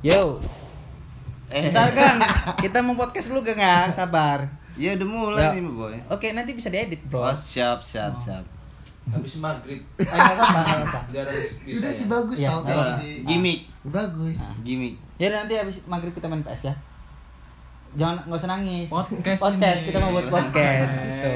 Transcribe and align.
Yo, 0.00 0.38
Eh, 1.48 1.64
bentar 1.64 1.88
Kang. 1.90 2.20
Kita 2.60 2.78
mau 2.78 2.92
podcast 2.92 3.32
dulu 3.32 3.40
Kang 3.40 3.56
ya, 3.56 3.88
sabar. 3.88 4.44
ya 4.76 4.92
udah 4.94 5.08
mulai 5.08 5.42
Ya. 5.42 5.56
nih 5.56 5.64
boy. 5.64 5.96
Oke, 6.06 6.30
nanti 6.30 6.52
bisa 6.52 6.68
diedit, 6.68 7.00
Bro. 7.02 7.24
Oh 7.24 7.32
siap 7.32 7.80
siap 7.80 8.14
siap. 8.14 8.44
Habis 9.08 9.40
maghrib. 9.40 9.80
Eh, 9.96 10.04
apa-apa, 10.04 10.44
nggak 10.44 10.66
apa-apa. 10.84 11.00
Biar 11.08 11.26
bisa 11.64 11.80
Udah 11.80 11.90
ya. 11.90 11.96
sih 11.96 12.06
bagus 12.06 12.36
Iya, 12.36 12.48
tau 12.48 12.60
apa-apa. 12.62 13.00
di- 13.00 13.24
Gimmick. 13.24 13.60
Bagus. 13.82 14.40
Gimmick. 14.60 14.94
Ya 15.16 15.26
udah, 15.26 15.38
nanti 15.42 15.54
habis 15.56 15.76
maghrib 15.82 16.12
kita 16.12 16.28
main 16.28 16.44
PS 16.44 16.68
ya. 16.68 16.74
Jangan 17.96 18.16
nggak 18.22 18.38
usah 18.38 18.50
nangis. 18.52 18.86
Podcast 18.86 19.40
podcast 19.40 19.78
ini. 19.80 19.86
kita 19.88 19.98
mau 19.98 20.12
buat 20.12 20.28
podcast 20.28 20.92
gitu. 21.00 21.32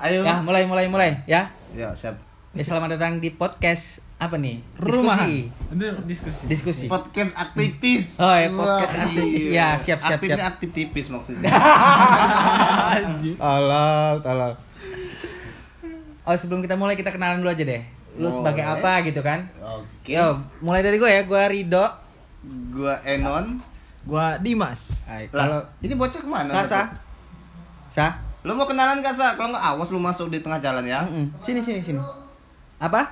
Ayo. 0.00 0.20
Ya, 0.24 0.40
mulai 0.40 0.64
mulai 0.64 0.88
mulai 0.88 1.10
ya. 1.28 1.44
Ya 1.70 1.92
siap. 1.92 2.16
Ya 2.50 2.66
selamat 2.66 2.98
datang 2.98 3.22
di 3.22 3.30
podcast 3.30 4.02
apa 4.18 4.34
nih? 4.34 4.58
Rumahan. 4.74 5.30
Diskusi. 5.70 6.02
Diskusi. 6.02 6.42
Diskusi. 6.50 6.84
Podcast 6.90 7.30
aktivis. 7.38 8.18
Oh 8.18 8.26
ya, 8.34 8.50
podcast 8.50 8.94
Wah, 8.98 9.06
aktivis. 9.06 9.42
iya. 9.46 9.54
Ya, 9.54 9.78
siap 9.78 10.02
siap 10.02 10.18
siap. 10.18 10.38
aktif 10.42 10.74
tipis 10.74 11.06
maksudnya. 11.14 11.46
Tolol, 13.38 14.18
tolol. 14.18 14.52
Oh, 16.26 16.34
sebelum 16.34 16.58
kita 16.58 16.74
mulai 16.74 16.98
kita 16.98 17.14
kenalan 17.14 17.38
dulu 17.38 17.54
aja 17.54 17.62
deh. 17.62 17.86
Lu 18.18 18.26
Boleh. 18.26 18.34
sebagai 18.34 18.64
apa 18.66 18.92
gitu 19.06 19.22
kan? 19.22 19.46
Oke. 19.62 20.18
Yo, 20.18 20.42
mulai 20.58 20.82
dari 20.82 20.98
gue 20.98 21.06
ya. 21.06 21.22
Gue 21.22 21.42
Rido. 21.46 21.86
Gua 22.74 22.98
Enon. 23.06 23.62
Gua 24.02 24.34
Dimas. 24.42 25.06
Ay, 25.06 25.30
Kalau 25.30 25.62
ini 25.86 25.94
bocah 25.94 26.18
ke 26.18 26.26
mana? 26.26 26.50
Sasa. 26.50 26.98
Sa. 27.86 28.18
Lu 28.42 28.58
mau 28.58 28.66
kenalan 28.66 28.98
gak 28.98 29.14
Sa? 29.14 29.38
Kalau 29.38 29.54
nggak 29.54 29.62
awas 29.70 29.94
lu 29.94 30.02
masuk 30.02 30.34
di 30.34 30.42
tengah 30.42 30.58
jalan 30.58 30.82
ya. 30.82 31.06
Mm-mm. 31.06 31.30
Sini 31.46 31.62
sini 31.62 31.78
sini. 31.78 32.02
Apa? 32.80 33.02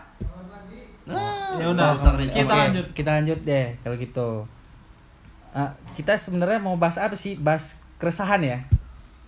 Ah, 1.09 1.61
Ya 1.61 1.67
udah, 1.69 1.93
kita 2.25 2.45
Oke, 2.45 2.57
lanjut. 2.57 2.87
Kita 2.93 3.11
lanjut 3.21 3.39
deh 3.45 3.67
kalau 3.81 3.97
gitu. 3.97 4.29
Ah, 5.53 5.73
kita 5.93 6.17
sebenarnya 6.17 6.61
mau 6.61 6.77
bahas 6.77 6.97
apa 6.97 7.13
sih? 7.13 7.37
Bahas 7.37 7.77
keresahan 7.97 8.41
ya. 8.41 8.59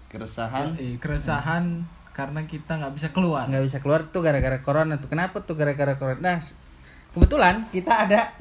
Keresahan. 0.08 0.76
Eh, 0.76 0.96
keresahan 0.96 1.84
karena 2.12 2.40
kita 2.44 2.76
nggak 2.76 2.92
bisa 2.92 3.08
keluar. 3.12 3.48
Nggak 3.48 3.64
bisa 3.64 3.78
keluar 3.80 4.00
tuh 4.08 4.20
gara-gara 4.20 4.56
corona 4.60 4.96
tuh. 4.96 5.08
Kenapa 5.08 5.40
tuh 5.40 5.56
gara-gara 5.56 5.96
corona? 5.96 6.20
Nah, 6.20 6.38
kebetulan 7.12 7.64
kita 7.68 8.08
ada 8.08 8.32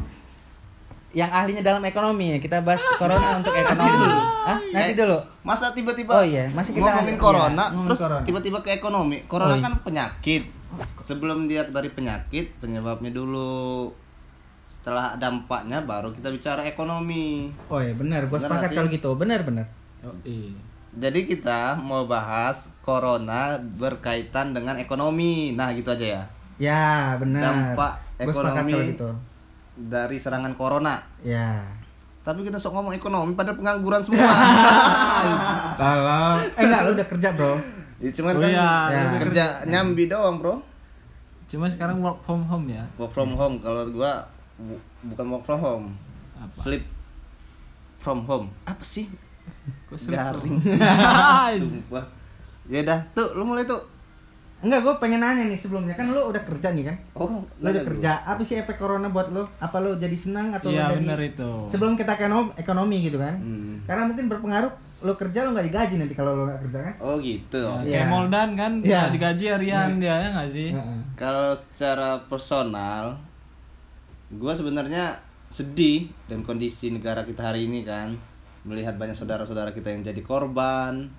yang 1.09 1.31
ahlinya 1.31 1.63
dalam 1.63 1.81
ekonomi 1.81 2.35
ya. 2.35 2.37
Kita 2.37 2.61
bahas 2.61 2.83
corona 2.95 3.39
untuk 3.39 3.55
ekonomi 3.55 3.89
dulu. 3.89 4.19
Ah, 4.45 4.59
nanti 4.71 4.91
Eh, 4.93 4.97
dulu. 4.99 5.17
Masa 5.41 5.71
tiba-tiba 5.71 6.11
Oh 6.11 6.25
iya, 6.25 6.51
masih 6.51 6.75
kita 6.75 6.85
ngomongin 6.85 7.15
iya, 7.15 7.23
corona, 7.23 7.63
ngomongin 7.71 7.87
terus 7.87 7.99
tiba-tiba 8.27 8.57
ke 8.61 8.69
ekonomi. 8.75 9.17
Corona 9.25 9.55
Oh, 9.55 9.57
iya. 9.57 9.63
kan 9.63 9.73
penyakit. 9.81 10.58
Sebelum 11.05 11.49
dia 11.49 11.65
dari 11.65 11.89
penyakit, 11.89 12.61
penyebabnya 12.61 13.09
dulu. 13.09 13.89
Setelah 14.69 15.17
dampaknya 15.17 15.81
baru 15.81 16.13
kita 16.13 16.29
bicara 16.29 16.61
ekonomi. 16.69 17.49
Oh 17.67 17.81
iya, 17.81 17.97
benar. 17.97 18.29
Gue 18.29 18.37
sepakat 18.37 18.71
kalau 18.71 18.89
gitu. 18.89 19.09
Benar, 19.17 19.41
benar. 19.41 19.65
Oh, 20.05 20.13
iya. 20.23 20.55
Jadi 20.89 21.25
kita 21.29 21.77
mau 21.77 22.05
bahas 22.09 22.69
corona 22.85 23.57
berkaitan 23.61 24.53
dengan 24.53 24.77
ekonomi. 24.77 25.53
Nah, 25.53 25.73
gitu 25.73 25.93
aja 25.93 26.05
ya. 26.05 26.23
Ya, 26.61 27.17
benar. 27.17 27.75
Dampak 27.75 27.93
ekonomi. 28.21 28.93
gitu. 28.93 29.09
Dari 29.79 30.17
serangan 30.21 30.53
corona. 30.53 31.01
Ya. 31.25 31.65
Tapi 32.19 32.45
kita 32.45 32.61
sok 32.61 32.77
ngomong 32.77 32.93
ekonomi 32.93 33.33
padahal 33.33 33.57
pengangguran 33.57 34.05
semua. 34.05 34.27
Kalau 35.81 36.37
eh 36.43 36.61
enggak 36.61 36.81
lu 36.85 36.91
udah 36.93 37.07
kerja, 37.07 37.33
Bro. 37.33 37.78
Ya 37.99 38.11
cuman 38.11 38.33
Oh 38.33 38.41
kan 38.41 38.49
iya, 38.49 38.69
ya. 38.87 39.03
kerja 39.19 39.43
nyambi 39.65 40.07
doang, 40.07 40.37
Bro. 40.37 40.63
Cuma 41.45 41.65
sekarang 41.65 41.99
work 41.99 42.21
from 42.21 42.41
home 42.41 42.67
ya. 42.67 42.83
Work 42.95 43.11
from 43.11 43.33
home 43.33 43.59
kalau 43.59 43.83
gua 43.89 44.23
bu- 44.55 44.79
bukan 45.05 45.25
work 45.29 45.43
from 45.43 45.59
home. 45.59 45.85
Apa? 46.35 46.53
Sleep 46.53 46.83
from 47.97 48.23
home. 48.23 48.47
Apa 48.63 48.81
sih? 48.81 49.09
Kok 49.85 49.97
Garing 50.07 50.55
sih. 50.57 50.77
Sumpah. 51.59 52.05
Ya 52.65 52.79
udah, 52.81 52.99
tuh 53.11 53.33
lu 53.33 53.43
mulai 53.43 53.65
tuh. 53.65 53.81
Enggak, 54.59 54.83
gue 54.83 54.93
pengen 54.99 55.23
nanya 55.23 55.47
nih 55.47 55.55
sebelumnya 55.55 55.95
kan 55.95 56.11
lu 56.11 56.19
udah 56.19 56.43
kerja 56.43 56.69
nih 56.69 56.83
kan? 56.83 56.95
Oh, 57.13 57.31
Lu 57.57 57.65
udah 57.65 57.79
kerja. 57.81 58.19
Apa 58.21 58.43
sih 58.43 58.59
efek 58.59 58.75
corona 58.75 59.07
buat 59.07 59.31
lu? 59.31 59.47
Apa 59.57 59.79
lu 59.79 59.95
jadi 59.95 60.11
senang 60.13 60.51
atau 60.51 60.67
Iya 60.67 60.91
lu 60.91 60.91
jadi 60.93 60.99
benar 61.01 61.19
itu. 61.23 61.49
Sebelum 61.71 61.95
kita 61.95 62.13
ekonomi, 62.13 62.51
ekonomi 62.55 62.97
gitu 63.01 63.15
kan? 63.17 63.39
Hmm. 63.39 63.79
Karena 63.87 64.03
mungkin 64.05 64.27
berpengaruh 64.27 64.71
lu 64.99 65.15
kerja 65.15 65.47
lu 65.47 65.55
nggak 65.55 65.67
digaji 65.71 65.95
nanti 65.95 66.11
kalau 66.11 66.35
lu 66.35 66.43
nggak 66.43 66.59
kerja 66.67 66.79
kan? 66.83 66.93
Oh 66.99 67.15
gitu. 67.19 67.63
Ya, 67.63 67.79
Iya. 67.83 67.93
Kayak 68.03 68.09
Moldan 68.11 68.49
kan 68.53 68.71
Iya. 68.83 68.99
nggak 69.07 69.13
digaji 69.15 69.45
harian 69.47 69.89
dia 69.97 70.15
ya 70.19 70.27
nggak 70.35 70.49
sih? 70.51 70.69
Heeh. 70.75 70.99
Kalau 71.15 71.55
secara 71.55 72.19
personal, 72.27 73.15
gua 74.35 74.53
sebenarnya 74.53 75.15
sedih 75.49 76.11
dan 76.29 76.45
kondisi 76.45 76.93
negara 76.93 77.25
kita 77.25 77.49
hari 77.49 77.65
ini 77.65 77.81
kan 77.81 78.13
melihat 78.67 78.99
banyak 78.99 79.15
saudara-saudara 79.15 79.71
kita 79.71 79.89
yang 79.89 80.03
jadi 80.03 80.21
korban, 80.21 81.09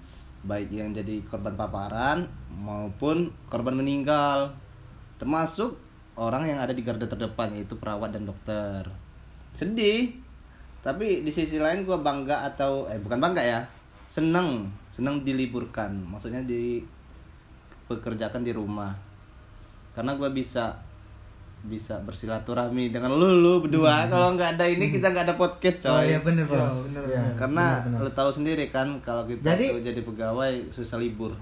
baik 0.44 0.70
yang 0.70 0.92
jadi 0.92 1.24
korban 1.26 1.56
paparan 1.56 2.28
maupun 2.52 3.32
korban 3.48 3.74
meninggal, 3.74 4.54
termasuk 5.16 5.74
orang 6.14 6.46
yang 6.46 6.60
ada 6.60 6.70
di 6.70 6.84
garda 6.84 7.08
terdepan 7.08 7.56
yaitu 7.56 7.74
perawat 7.74 8.12
dan 8.12 8.28
dokter. 8.28 8.84
Sedih, 9.56 10.14
tapi 10.80 11.20
di 11.20 11.28
sisi 11.28 11.56
lain 11.56 11.84
gua 11.84 11.98
bangga 11.98 12.44
atau 12.46 12.86
eh 12.86 12.96
bukan 12.96 13.18
bangga 13.18 13.40
ya, 13.40 13.60
seneng, 14.04 14.64
seneng 14.86 15.20
diliburkan, 15.20 15.92
maksudnya 16.02 16.40
di 16.40 16.80
pekerjakan 17.86 18.40
di 18.40 18.52
rumah 18.52 18.94
karena 19.90 20.14
gue 20.14 20.30
bisa 20.30 20.78
bisa 21.60 21.98
bersilaturahmi 22.00 22.88
dengan 22.88 23.12
lu 23.12 23.36
lu 23.36 23.60
berdua 23.60 24.06
kalau 24.06 24.32
nggak 24.32 24.56
ada 24.56 24.64
ini 24.64 24.88
kita 24.88 25.10
nggak 25.10 25.26
ada 25.26 25.34
podcast 25.34 25.82
coy 25.82 25.90
Oh 25.90 26.00
iya 26.00 26.18
bener 26.22 26.46
Iya, 26.46 26.56
bos. 26.56 26.76
bener, 26.88 27.02
Iya, 27.04 27.22
karena 27.36 27.64
bener, 27.76 27.84
bener. 27.84 27.98
lu 28.00 28.10
tahu 28.14 28.30
sendiri 28.30 28.64
kan 28.70 28.88
kalau 29.02 29.26
kita 29.26 29.44
Jadi- 29.44 29.68
tuh 29.68 29.82
jadi 29.82 30.00
pegawai 30.00 30.52
susah 30.70 30.96
libur 30.96 31.34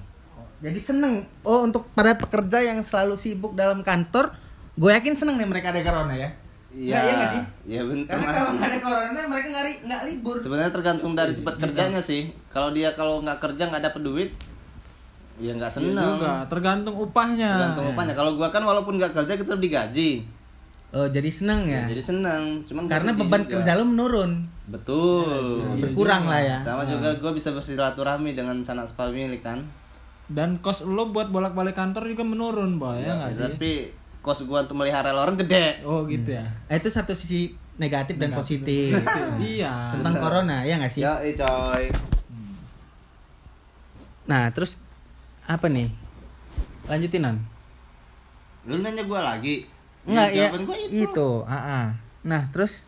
Jadi 0.58 0.80
seneng. 0.82 1.22
Oh 1.44 1.62
untuk 1.62 1.86
para 1.94 2.18
pekerja 2.18 2.58
yang 2.58 2.82
selalu 2.82 3.14
sibuk 3.14 3.54
dalam 3.54 3.86
kantor, 3.86 4.34
gue 4.74 4.90
yakin 4.90 5.14
seneng 5.14 5.38
nih 5.38 5.46
mereka 5.46 5.70
ada 5.70 5.86
corona 5.86 6.10
ya. 6.10 6.34
Nggak, 6.68 6.84
iya 7.00 7.12
nggak 7.14 7.28
sih? 7.28 7.42
iya 7.66 7.80
bener 7.82 8.04
Karena 8.06 8.28
kalau 8.30 8.50
nggak 8.52 8.68
ada 8.68 8.78
corona 8.78 9.20
mereka 9.24 9.46
nggak 9.48 9.64
ri- 9.64 9.80
nggak 9.82 10.02
libur. 10.04 10.36
sebenarnya 10.36 10.68
tergantung 10.70 11.12
dari 11.12 11.32
tempat 11.32 11.54
kerjanya 11.58 12.00
sih 12.00 12.22
kalau 12.46 12.68
dia 12.70 12.92
kalau 12.92 13.20
nggak 13.20 13.38
kerja 13.38 13.62
nggak 13.66 13.82
dapet 13.82 14.00
duit 14.02 14.30
ya 15.38 15.54
nggak 15.54 15.70
Iya 15.70 15.78
seneng 15.80 15.96
juga, 16.18 16.32
tergantung 16.44 16.96
upahnya. 16.98 17.50
tergantung 17.54 17.86
upahnya 17.88 18.12
kalau 18.12 18.32
gua 18.34 18.48
kan 18.48 18.60
walaupun 18.60 18.96
nggak 18.96 19.12
kerja 19.12 19.32
kita 19.34 19.56
digaji 19.56 20.10
Oh 20.88 21.04
jadi 21.04 21.28
seneng 21.28 21.64
ya. 21.64 21.84
ya, 21.84 21.92
jadi 21.92 22.00
seneng 22.02 22.64
cuman 22.64 22.84
Karena 22.86 23.12
beban 23.12 23.42
juga. 23.42 23.52
kerja 23.54 23.72
lu 23.74 23.84
menurun, 23.86 24.40
betul 24.66 25.60
Iya 25.70 25.84
berkurang 25.84 26.24
juga. 26.24 26.32
lah 26.32 26.40
ya. 26.42 26.58
sama 26.58 26.82
juga 26.82 27.12
gue 27.14 27.28
bisa 27.30 27.48
bersilaturahmi 27.50 28.32
dengan 28.32 28.56
sanak 28.60 28.88
family 28.90 29.36
kan 29.38 29.60
Dan 30.26 30.56
kos 30.58 30.80
lo 30.82 31.08
buat 31.08 31.28
bolak-balik 31.28 31.72
kantor 31.72 32.04
juga 32.06 32.20
menurun, 32.22 32.76
boy, 32.76 32.98
ya 32.98 33.16
nggak 33.16 33.30
sih? 33.30 33.44
tapi 33.46 33.72
kos 34.20 34.42
gua 34.42 34.62
untuk 34.62 34.76
melihara 34.76 35.10
lorong 35.10 35.36
gede 35.36 35.80
Oh 35.82 36.02
gitu 36.04 36.34
ya. 36.34 36.44
Eh, 36.66 36.76
itu 36.76 36.88
satu 36.88 37.12
sisi 37.12 37.50
negatif, 37.74 38.18
dan 38.18 38.30
Negatif. 38.30 38.66
positif 38.66 38.90
iya. 39.54 39.94
tentang 39.94 40.14
corona 40.16 40.62
ya 40.62 40.76
nggak 40.76 40.90
sih? 40.90 41.02
ya 41.02 41.14
coy 41.20 41.86
Nah 44.26 44.50
terus 44.50 44.76
apa 45.44 45.66
nih? 45.66 45.88
Lanjutin 46.86 47.22
non? 47.22 47.38
lu 48.66 48.84
nanya 48.84 49.00
gua 49.02 49.24
lagi 49.24 49.64
Enggak 50.04 50.28
ya? 50.30 50.52
jawaban 50.52 50.62
gua 50.64 50.76
itu, 50.76 50.92
Itu. 51.00 51.30
ah, 51.42 51.56
ah. 51.56 51.86
Nah 52.22 52.52
terus? 52.52 52.84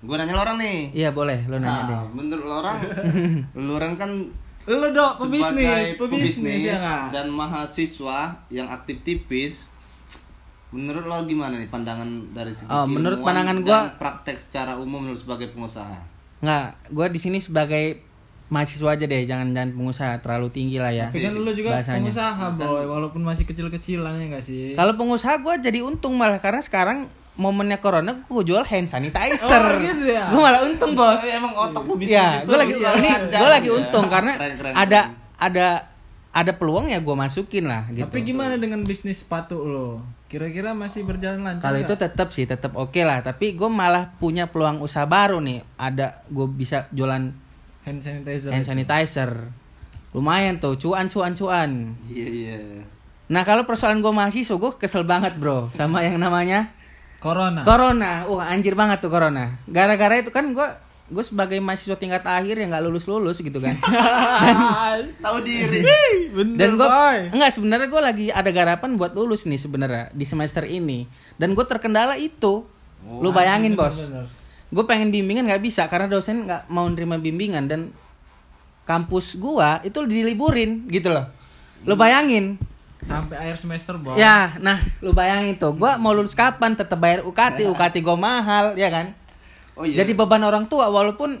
gua 0.00 0.20
nanya 0.20 0.36
lo 0.36 0.42
orang 0.42 0.58
nih 0.60 0.78
Iya 0.92 1.10
boleh, 1.10 1.40
lo 1.48 1.56
nanya 1.56 1.74
nah, 1.74 1.88
deh. 1.88 2.00
menurut 2.14 2.44
lo 2.44 2.54
orang 2.60 2.76
lu 3.58 3.72
orang 3.72 3.94
kan 3.96 4.10
Lo 4.64 4.80
dok, 4.88 5.20
sebagai 5.20 5.60
pebisnis, 5.60 5.86
pebisnis 5.98 6.60
ya 6.64 7.10
dan 7.10 7.28
mahasiswa 7.28 8.32
yang 8.48 8.64
aktif 8.64 9.02
tipis 9.02 9.68
menurut 10.74 11.04
lo 11.04 11.22
gimana 11.22 11.54
nih 11.54 11.68
pandangan 11.68 12.04
dari 12.30 12.50
segi 12.50 12.66
Oh, 12.66 12.84
menurut 12.84 13.18
pandangan 13.20 13.56
dan 13.56 13.64
gua- 13.64 13.94
praktek 13.94 14.36
secara 14.36 14.74
umum 14.74 15.00
menurut 15.00 15.16
sebagai 15.16 15.48
pengusaha 15.48 15.94
Nggak, 16.36 16.66
gue 16.90 17.06
di 17.08 17.20
sini 17.20 17.38
sebagai 17.38 18.02
mahasiswa 18.46 18.90
aja 18.90 19.04
deh, 19.04 19.22
jangan 19.22 19.48
jangan 19.50 19.70
pengusaha 19.72 20.12
terlalu 20.18 20.52
tinggi 20.52 20.76
lah 20.76 20.90
ya. 20.90 21.08
Tapi 21.08 21.22
kan 21.22 21.32
lo 21.32 21.50
juga 21.50 21.72
bahasanya. 21.72 21.96
pengusaha, 21.98 22.44
boy, 22.52 22.84
walaupun 22.84 23.22
masih 23.22 23.44
kecil-kecilan 23.44 24.12
ya 24.14 24.26
nggak 24.28 24.44
sih? 24.44 24.74
Kalau 24.74 24.92
pengusaha 24.92 25.40
gue 25.40 25.54
jadi 25.62 25.80
untung 25.80 26.12
malah 26.12 26.36
karena 26.36 26.60
sekarang 26.60 27.08
momennya 27.34 27.78
corona 27.78 28.20
gue 28.20 28.42
jual 28.44 28.60
hand 28.62 28.86
sanitizer. 28.86 29.58
Oh, 29.58 29.80
gitu 29.80 30.04
ya? 30.06 30.28
Gue 30.28 30.38
malah 30.38 30.60
untung 30.62 30.92
bos. 30.92 31.16
Tapi 31.16 31.32
emang 31.34 31.54
otak 31.56 31.82
lu 31.82 31.94
bisa 31.96 32.12
Ya, 32.12 32.28
gitu, 32.36 32.46
gue 32.46 32.56
lagi 32.58 32.72
bisa 32.74 32.88
ini 32.94 33.08
ada 33.08 33.24
gue 33.34 33.48
lagi 33.50 33.62
gitu 33.62 33.72
ya. 33.72 33.80
untung 33.80 34.04
karena 34.06 34.32
Keren, 34.34 34.54
keren, 34.54 34.72
ada 34.76 35.00
keren. 35.00 35.40
ada 35.40 35.66
ada 36.34 36.50
peluang 36.58 36.90
ya 36.90 36.98
gue 36.98 37.14
masukin 37.14 37.70
lah 37.70 37.86
gitu. 37.94 38.10
Tapi 38.10 38.26
gimana 38.26 38.58
dengan 38.58 38.82
bisnis 38.82 39.22
sepatu 39.22 39.62
lo? 39.62 40.02
Kira-kira 40.26 40.74
masih 40.74 41.06
berjalan 41.06 41.46
lancar? 41.46 41.70
Kalau 41.70 41.78
itu 41.78 41.94
tetap 41.94 42.28
sih 42.34 42.42
tetap 42.42 42.74
oke 42.74 42.98
lah. 43.06 43.22
Tapi 43.22 43.54
gue 43.54 43.70
malah 43.70 44.18
punya 44.18 44.50
peluang 44.50 44.82
usaha 44.82 45.06
baru 45.06 45.38
nih. 45.38 45.62
Ada 45.78 46.26
gue 46.26 46.46
bisa 46.50 46.90
jualan 46.90 47.30
hand 47.86 48.00
sanitizer. 48.02 48.50
hand 48.50 48.66
sanitizer. 48.66 49.30
Lumayan 50.10 50.58
tuh, 50.58 50.74
cuan 50.74 51.06
cuan 51.06 51.38
cuan. 51.38 51.70
iya 52.10 52.26
iya 52.26 52.58
Nah 53.30 53.46
kalau 53.46 53.62
persoalan 53.64 54.02
gue 54.02 54.12
mahasiswa 54.12 54.58
gue 54.58 54.72
kesel 54.76 55.06
banget 55.06 55.38
bro 55.38 55.72
sama 55.72 56.04
yang 56.04 56.20
namanya 56.20 56.74
Corona. 57.24 57.64
Corona, 57.64 58.28
wah 58.28 58.52
anjir 58.52 58.76
banget 58.76 59.00
tuh 59.00 59.08
corona. 59.08 59.56
Gara-gara 59.64 60.20
itu 60.20 60.28
kan 60.28 60.52
gue 60.52 60.68
gue 61.04 61.24
sebagai 61.24 61.60
mahasiswa 61.60 62.00
tingkat 62.00 62.24
akhir 62.24 62.56
yang 62.56 62.72
nggak 62.72 62.84
lulus 62.88 63.04
lulus 63.04 63.38
gitu 63.44 63.60
kan. 63.60 63.76
Tahu 65.24 65.38
diri. 65.44 65.84
Bener, 66.32 66.56
Dan 66.56 66.70
gue 66.80 66.88
enggak 67.36 67.52
sebenarnya 67.52 67.88
gue 67.92 68.02
lagi 68.02 68.26
ada 68.32 68.48
garapan 68.48 68.96
buat 68.96 69.12
lulus 69.12 69.44
nih 69.44 69.60
sebenarnya 69.60 70.08
di 70.16 70.24
semester 70.24 70.64
ini. 70.64 71.04
Dan 71.36 71.52
gue 71.52 71.64
terkendala 71.68 72.16
itu. 72.16 72.64
Lu 73.04 73.30
bayangin 73.36 73.76
bos. 73.76 74.08
bener. 74.08 74.26
Gue 74.72 74.84
pengen 74.88 75.12
bimbingan 75.12 75.44
nggak 75.44 75.60
bisa 75.60 75.84
karena 75.92 76.08
dosen 76.08 76.48
nggak 76.48 76.72
mau 76.72 76.88
nerima 76.88 77.20
bimbingan 77.20 77.68
dan 77.68 77.92
kampus 78.84 79.34
gua 79.40 79.80
itu 79.82 79.96
diliburin 80.04 80.86
gitu 80.92 81.10
loh. 81.10 81.26
Lu 81.88 81.96
bayangin. 81.96 82.60
Sampai 83.04 83.36
akhir 83.36 83.60
semester, 83.60 84.00
boy. 84.00 84.16
Ya, 84.16 84.56
nah 84.64 84.80
lu 85.04 85.12
bayangin 85.12 85.60
tuh, 85.60 85.76
gua 85.76 86.00
mau 86.00 86.16
lulus 86.16 86.32
kapan 86.32 86.72
tetap 86.72 86.96
bayar 86.96 87.20
UKT, 87.20 87.68
UKT 87.68 88.00
gua 88.00 88.16
mahal, 88.16 88.72
ya 88.80 88.88
kan? 88.88 89.12
Oh 89.74 89.84
iya. 89.86 90.02
Jadi 90.02 90.14
beban 90.14 90.42
orang 90.46 90.70
tua 90.70 90.86
walaupun 90.90 91.38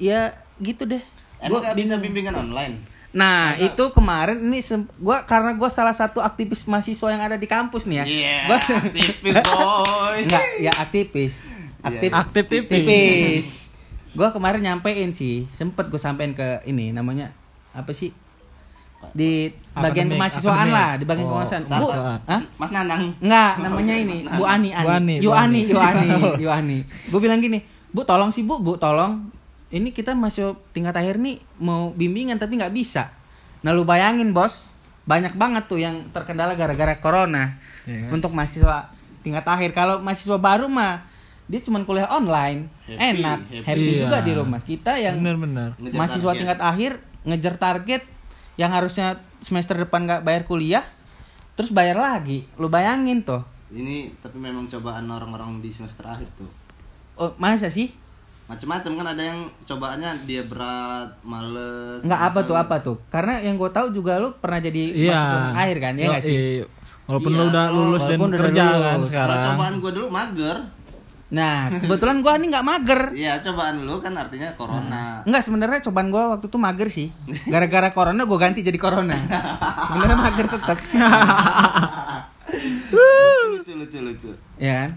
ya 0.00 0.34
gitu 0.58 0.88
deh. 0.88 1.02
Gua 1.46 1.62
nggak 1.62 1.76
bisa 1.78 1.94
bimbingan 1.96 2.34
online? 2.36 2.82
Nah, 3.10 3.58
itu 3.58 3.90
kemarin 3.90 4.38
ini 4.38 4.62
gua 5.02 5.26
karena 5.26 5.50
gua 5.58 5.66
salah 5.66 5.94
satu 5.94 6.22
aktivis 6.22 6.62
mahasiswa 6.70 7.08
yang 7.10 7.22
ada 7.22 7.34
di 7.34 7.46
kampus 7.46 7.86
nih 7.86 8.02
ya. 8.02 8.04
Iya. 8.06 8.36
Gua 8.46 8.58
tipis 8.94 9.34
boy. 9.46 10.18
enggak, 10.26 10.44
ya 10.62 10.72
aktivis. 10.78 11.34
Aktif, 11.80 12.10
Aktif 12.12 12.44
tipis. 12.46 12.70
tipis. 12.70 13.48
Gua 14.14 14.34
kemarin 14.34 14.60
nyampein 14.62 15.14
sih, 15.14 15.46
sempet 15.54 15.86
gue 15.86 15.98
sampein 15.98 16.34
ke 16.34 16.66
ini 16.66 16.90
namanya 16.90 17.30
apa 17.70 17.94
sih? 17.94 18.10
Di 19.10 19.30
bagian 19.72 20.06
Akademik, 20.06 20.12
kemahasiswaan 20.14 20.56
akademik. 20.60 20.76
lah, 20.76 20.90
di 20.92 21.04
bagian 21.04 21.24
Oh, 21.24 21.30
kemahasiswaan. 21.32 21.80
Bu. 21.80 21.88
Hah? 22.26 22.40
Mas 22.56 22.70
Nanang. 22.70 23.02
Enggak, 23.16 23.52
namanya 23.58 23.94
ini 23.96 24.16
Bu 24.28 24.44
Ani, 24.44 24.70
Ani. 24.70 24.84
Bu 24.84 24.90
Ani, 24.90 25.14
Yu 25.16 25.22
Bu 25.24 25.32
Ani, 25.32 25.48
Ani. 25.48 25.66
Yu 25.72 25.78
Ani, 25.80 26.06
Yu 26.38 26.48
Ani. 26.48 26.78
Gue 27.08 27.18
bilang 27.18 27.38
gini, 27.38 27.58
Bu 27.88 28.02
tolong 28.02 28.28
sih 28.28 28.42
Bu, 28.42 28.58
Bu 28.58 28.76
tolong. 28.76 29.32
Ini 29.68 29.88
kita 29.88 30.12
masih 30.12 30.52
tingkat 30.70 30.92
akhir 30.92 31.16
nih 31.16 31.38
mau 31.56 31.90
bimbingan 31.90 32.36
tapi 32.36 32.54
nggak 32.54 32.70
bisa. 32.70 33.14
Nah 33.60 33.70
lu 33.70 33.82
bayangin 33.82 34.30
bos, 34.30 34.66
banyak 35.02 35.32
banget 35.32 35.64
tuh 35.64 35.78
yang 35.78 36.10
terkendala 36.10 36.52
gara-gara 36.52 36.94
corona. 36.96 37.56
Iya 37.84 38.04
kan? 38.04 38.08
Untuk 38.12 38.30
mahasiswa 38.30 38.90
tingkat 39.20 39.44
akhir. 39.44 39.70
Kalau 39.70 39.98
mahasiswa 39.98 40.36
baru 40.36 40.66
mah 40.66 41.06
dia 41.46 41.58
cuma 41.60 41.78
kuliah 41.80 42.06
online, 42.08 42.66
Happy, 42.84 42.98
enak, 43.16 43.38
happy. 43.44 43.62
happy, 43.64 43.82
Iya. 43.88 44.00
juga 44.04 44.18
di 44.20 44.32
rumah. 44.32 44.60
Kita 44.60 44.92
yang 44.96 45.16
Bener-bener. 45.16 45.74
Ngejar 45.76 45.96
mahasiswa 45.96 46.18
target. 46.24 46.38
tingkat 46.38 46.60
akhir 46.60 46.92
ngejar 47.22 47.54
target 47.56 48.02
yang 48.54 48.70
harusnya 48.70 49.14
semester 49.38 49.76
depan 49.76 50.02
nggak 50.02 50.22
bayar 50.22 50.42
kuliah, 50.44 50.84
terus 51.54 51.70
bayar 51.70 51.94
lagi. 51.94 52.46
Lu 52.56 52.66
bayangin 52.66 53.20
tuh. 53.20 53.42
Ini 53.68 54.18
tapi 54.18 54.36
memang 54.36 54.66
cobaan 54.66 55.06
orang-orang 55.06 55.58
di 55.58 55.70
semester 55.70 56.02
akhir 56.02 56.26
tuh. 56.34 56.50
Oh, 57.14 57.30
masa 57.36 57.68
sih? 57.68 57.92
Macam-macam 58.46 58.92
kan 58.96 59.06
ada 59.08 59.22
yang 59.22 59.40
cobaannya 59.62 60.26
dia 60.26 60.42
berat, 60.42 61.14
males. 61.22 62.02
Nggak 62.02 62.22
apa 62.24 62.40
tuh 62.42 62.56
apa 62.58 62.76
tuh? 62.80 62.96
Karena 63.06 63.38
yang 63.38 63.54
gue 63.54 63.70
tahu 63.70 63.94
juga 63.94 64.18
lu 64.18 64.34
pernah 64.34 64.58
jadi 64.58 64.90
Iya. 64.90 65.14
mahasiswa 65.14 65.40
akhir 65.54 65.76
kan, 65.78 65.92
ya 65.94 66.06
nggak 66.10 66.24
sih? 66.24 66.38
Walaupun 67.06 67.30
Iya, 67.30 67.38
lu 67.38 67.44
udah 67.46 67.64
lulus 67.70 68.02
dan 68.04 68.18
kerja 68.18 68.64
lulus. 68.66 68.82
kan 68.82 68.98
sekarang. 69.06 69.44
cobaan 69.54 69.74
gue 69.78 69.90
dulu 69.94 70.06
mager. 70.10 70.56
Nah, 71.30 71.70
kebetulan 71.70 72.20
gue 72.20 72.32
ini 72.42 72.46
nggak 72.50 72.66
mager. 72.66 73.00
Iya, 73.14 73.38
cobaan 73.38 73.86
lu 73.86 74.02
kan 74.02 74.18
artinya 74.18 74.50
corona. 74.58 75.22
Enggak 75.22 75.46
sebenarnya 75.46 75.78
cobaan 75.86 76.10
gue 76.10 76.18
waktu 76.18 76.46
itu 76.46 76.58
mager 76.58 76.88
sih. 76.90 77.08
Gara-gara 77.46 77.94
corona 77.94 78.26
gue 78.26 78.38
ganti 78.38 78.60
jadi 78.60 78.74
corona. 78.76 79.14
Sebenarnya 79.86 80.18
mager 80.18 80.46
tetap. 80.50 80.78
lucu, 83.50 83.72
lucu, 83.74 83.98
lucu. 84.02 84.30
ya 84.58 84.86
kan? 84.86 84.90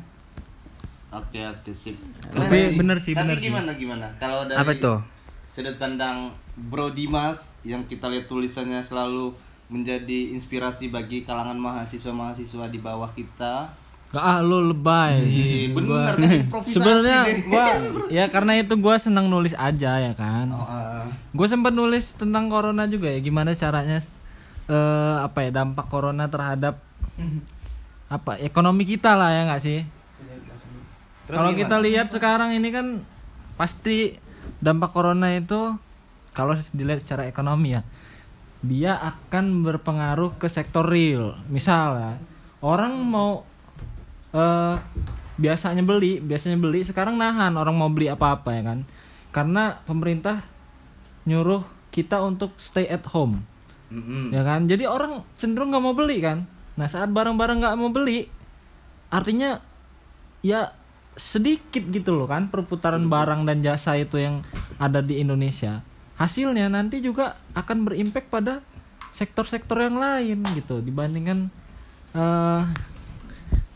Oke, 1.14 1.46
oke, 1.46 1.70
sip. 1.70 1.94
Tapi 2.26 2.50
Keren 2.74 2.78
bener 2.82 2.98
sih, 2.98 3.14
Tapi 3.14 3.22
bener 3.24 3.38
sih. 3.38 3.46
gimana 3.46 3.72
gimana? 3.78 4.08
Kalau 4.18 4.50
dari 4.50 4.58
Apa 4.58 4.74
tuh? 4.74 5.00
sudut 5.46 5.78
pandang 5.78 6.34
Bro 6.58 6.98
Dimas 6.98 7.54
yang 7.62 7.86
kita 7.86 8.10
lihat 8.10 8.26
tulisannya 8.26 8.82
selalu 8.82 9.38
menjadi 9.70 10.34
inspirasi 10.34 10.90
bagi 10.90 11.22
kalangan 11.22 11.54
mahasiswa-mahasiswa 11.56 12.66
di 12.68 12.82
bawah 12.82 13.14
kita. 13.14 13.70
Gak 14.14 14.22
ah 14.22 14.40
lu 14.46 14.70
lebay. 14.70 15.26
Ih, 15.26 15.74
bener 15.74 15.90
Gua- 15.90 16.06
kan 16.22 16.22
improvisasi 16.22 16.74
Sebenarnya 16.78 17.20
gua 17.50 17.66
ya 18.14 18.26
karena 18.30 18.62
itu 18.62 18.78
gua 18.78 19.02
senang 19.02 19.26
nulis 19.26 19.58
aja 19.58 19.98
ya 19.98 20.14
kan. 20.14 20.54
Oh, 20.54 20.62
ah. 20.62 21.10
Gue 21.34 21.50
sempat 21.50 21.74
nulis 21.74 22.14
tentang 22.14 22.46
corona 22.46 22.86
juga 22.86 23.10
ya 23.10 23.18
gimana 23.18 23.58
caranya 23.58 24.06
eh 24.70 25.16
apa 25.18 25.50
ya 25.50 25.50
dampak 25.50 25.90
corona 25.90 26.30
terhadap 26.30 26.78
apa 28.16 28.38
ekonomi 28.38 28.86
kita 28.86 29.18
lah 29.18 29.34
ya 29.34 29.42
nggak 29.50 29.64
sih? 29.66 29.82
Kalau 31.26 31.58
kita 31.58 31.82
lihat 31.82 32.14
sekarang 32.14 32.54
ini 32.54 32.70
kan 32.70 33.02
pasti 33.58 34.14
dampak 34.62 34.94
corona 34.94 35.34
itu 35.34 35.74
kalau 36.38 36.54
dilihat 36.74 37.02
secara 37.02 37.26
ekonomi 37.26 37.74
ya 37.74 37.82
dia 38.64 38.96
akan 38.96 39.66
berpengaruh 39.66 40.40
ke 40.40 40.48
sektor 40.48 40.88
real. 40.88 41.36
Misal 41.52 42.00
ya, 42.00 42.14
orang 42.64 42.96
mau 43.04 43.44
eh 44.34 44.76
biasanya 45.38 45.82
beli, 45.86 46.22
biasanya 46.22 46.58
beli. 46.58 46.86
Sekarang 46.86 47.18
nahan 47.18 47.54
orang 47.58 47.74
mau 47.78 47.90
beli 47.90 48.10
apa-apa 48.10 48.54
ya 48.54 48.64
kan. 48.66 48.80
Karena 49.34 49.82
pemerintah 49.86 50.46
nyuruh 51.26 51.64
kita 51.94 52.22
untuk 52.22 52.58
stay 52.58 52.90
at 52.90 53.06
home. 53.14 53.46
Mm-mm. 53.94 54.34
ya 54.34 54.42
kan? 54.42 54.66
Jadi 54.66 54.90
orang 54.90 55.22
cenderung 55.38 55.70
nggak 55.70 55.84
mau 55.86 55.94
beli 55.94 56.18
kan? 56.18 56.50
Nah 56.74 56.90
saat 56.90 57.14
barang-barang 57.14 57.62
nggak 57.62 57.78
mau 57.78 57.94
beli 57.94 58.26
artinya 59.14 59.62
ya 60.42 60.74
sedikit 61.14 61.86
gitu 61.94 62.18
loh 62.18 62.26
kan? 62.26 62.50
Perputaran 62.50 63.06
barang 63.06 63.46
dan 63.46 63.62
jasa 63.62 63.94
itu 63.94 64.18
yang 64.18 64.42
ada 64.82 65.06
di 65.06 65.22
Indonesia. 65.22 65.86
Hasilnya 66.18 66.74
nanti 66.74 67.06
juga 67.06 67.38
akan 67.54 67.86
berimpact 67.86 68.34
pada 68.34 68.66
sektor-sektor 69.14 69.78
yang 69.78 70.02
lain 70.02 70.42
gitu 70.58 70.82
dibandingkan 70.82 71.54
eh 72.18 72.62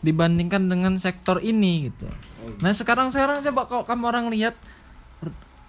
dibandingkan 0.08 0.64
dengan 0.64 0.96
sektor 0.96 1.38
ini 1.38 1.92
gitu 1.92 2.08
nah 2.64 2.72
sekarang 2.72 3.12
sekarang 3.12 3.44
coba 3.44 3.68
kalau 3.68 3.84
kamu 3.84 4.04
orang 4.08 4.26
lihat 4.32 4.56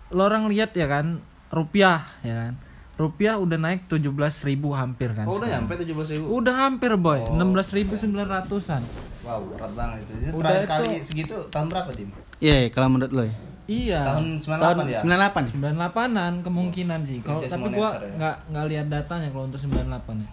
lo 0.09 0.23
orang 0.23 0.47
lihat 0.47 0.71
ya 0.73 0.87
kan 0.87 1.19
rupiah 1.51 2.01
ya 2.23 2.47
kan 2.47 2.53
rupiah 2.99 3.39
udah 3.39 3.55
naik 3.55 3.87
17.000 3.87 4.11
ribu 4.43 4.75
hampir 4.75 5.11
kan 5.15 5.23
Oh, 5.23 5.39
udah 5.39 5.47
nyampe 5.47 5.79
17 5.79 6.19
ribu? 6.19 6.25
Udah 6.35 6.67
hampir 6.67 6.91
boy, 6.99 7.23
16.900-an. 7.31 8.83
Wow, 9.23 9.39
berat 9.55 9.71
banget 9.71 9.97
itu. 10.03 10.11
Itu 10.19 10.35
Udah 10.35 10.51
Terakhir 10.51 10.67
itu- 10.67 10.71
kali 10.75 10.89
segitu 10.99 11.35
tahun 11.47 11.67
berapa, 11.71 11.95
Dim? 11.95 12.11
Iya, 12.43 12.67
kalau 12.75 12.91
menurut 12.91 13.11
lo 13.15 13.23
ya. 13.23 13.35
Iya. 13.71 14.01
Tahun 14.03 14.25
Tahun 14.35 14.83
98 14.83 14.91
ya? 14.91 14.99
98. 14.99 15.55
98-an 15.55 16.33
kemungkinan 16.43 16.99
sih. 17.07 17.23
Kalau 17.23 17.39
Krisis 17.39 17.55
tapi 17.55 17.67
gua 17.71 17.89
ya. 17.95 18.11
nggak 18.19 18.35
nggak 18.51 18.65
lihat 18.67 18.87
datanya 18.91 19.27
kalau 19.31 19.45
untuk 19.47 19.61
98 19.63 20.19
ya. 20.19 20.29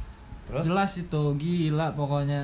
Terus? 0.51 0.63
Jelas 0.67 0.91
itu 0.97 1.23
gila 1.39 1.87
pokoknya. 1.95 2.43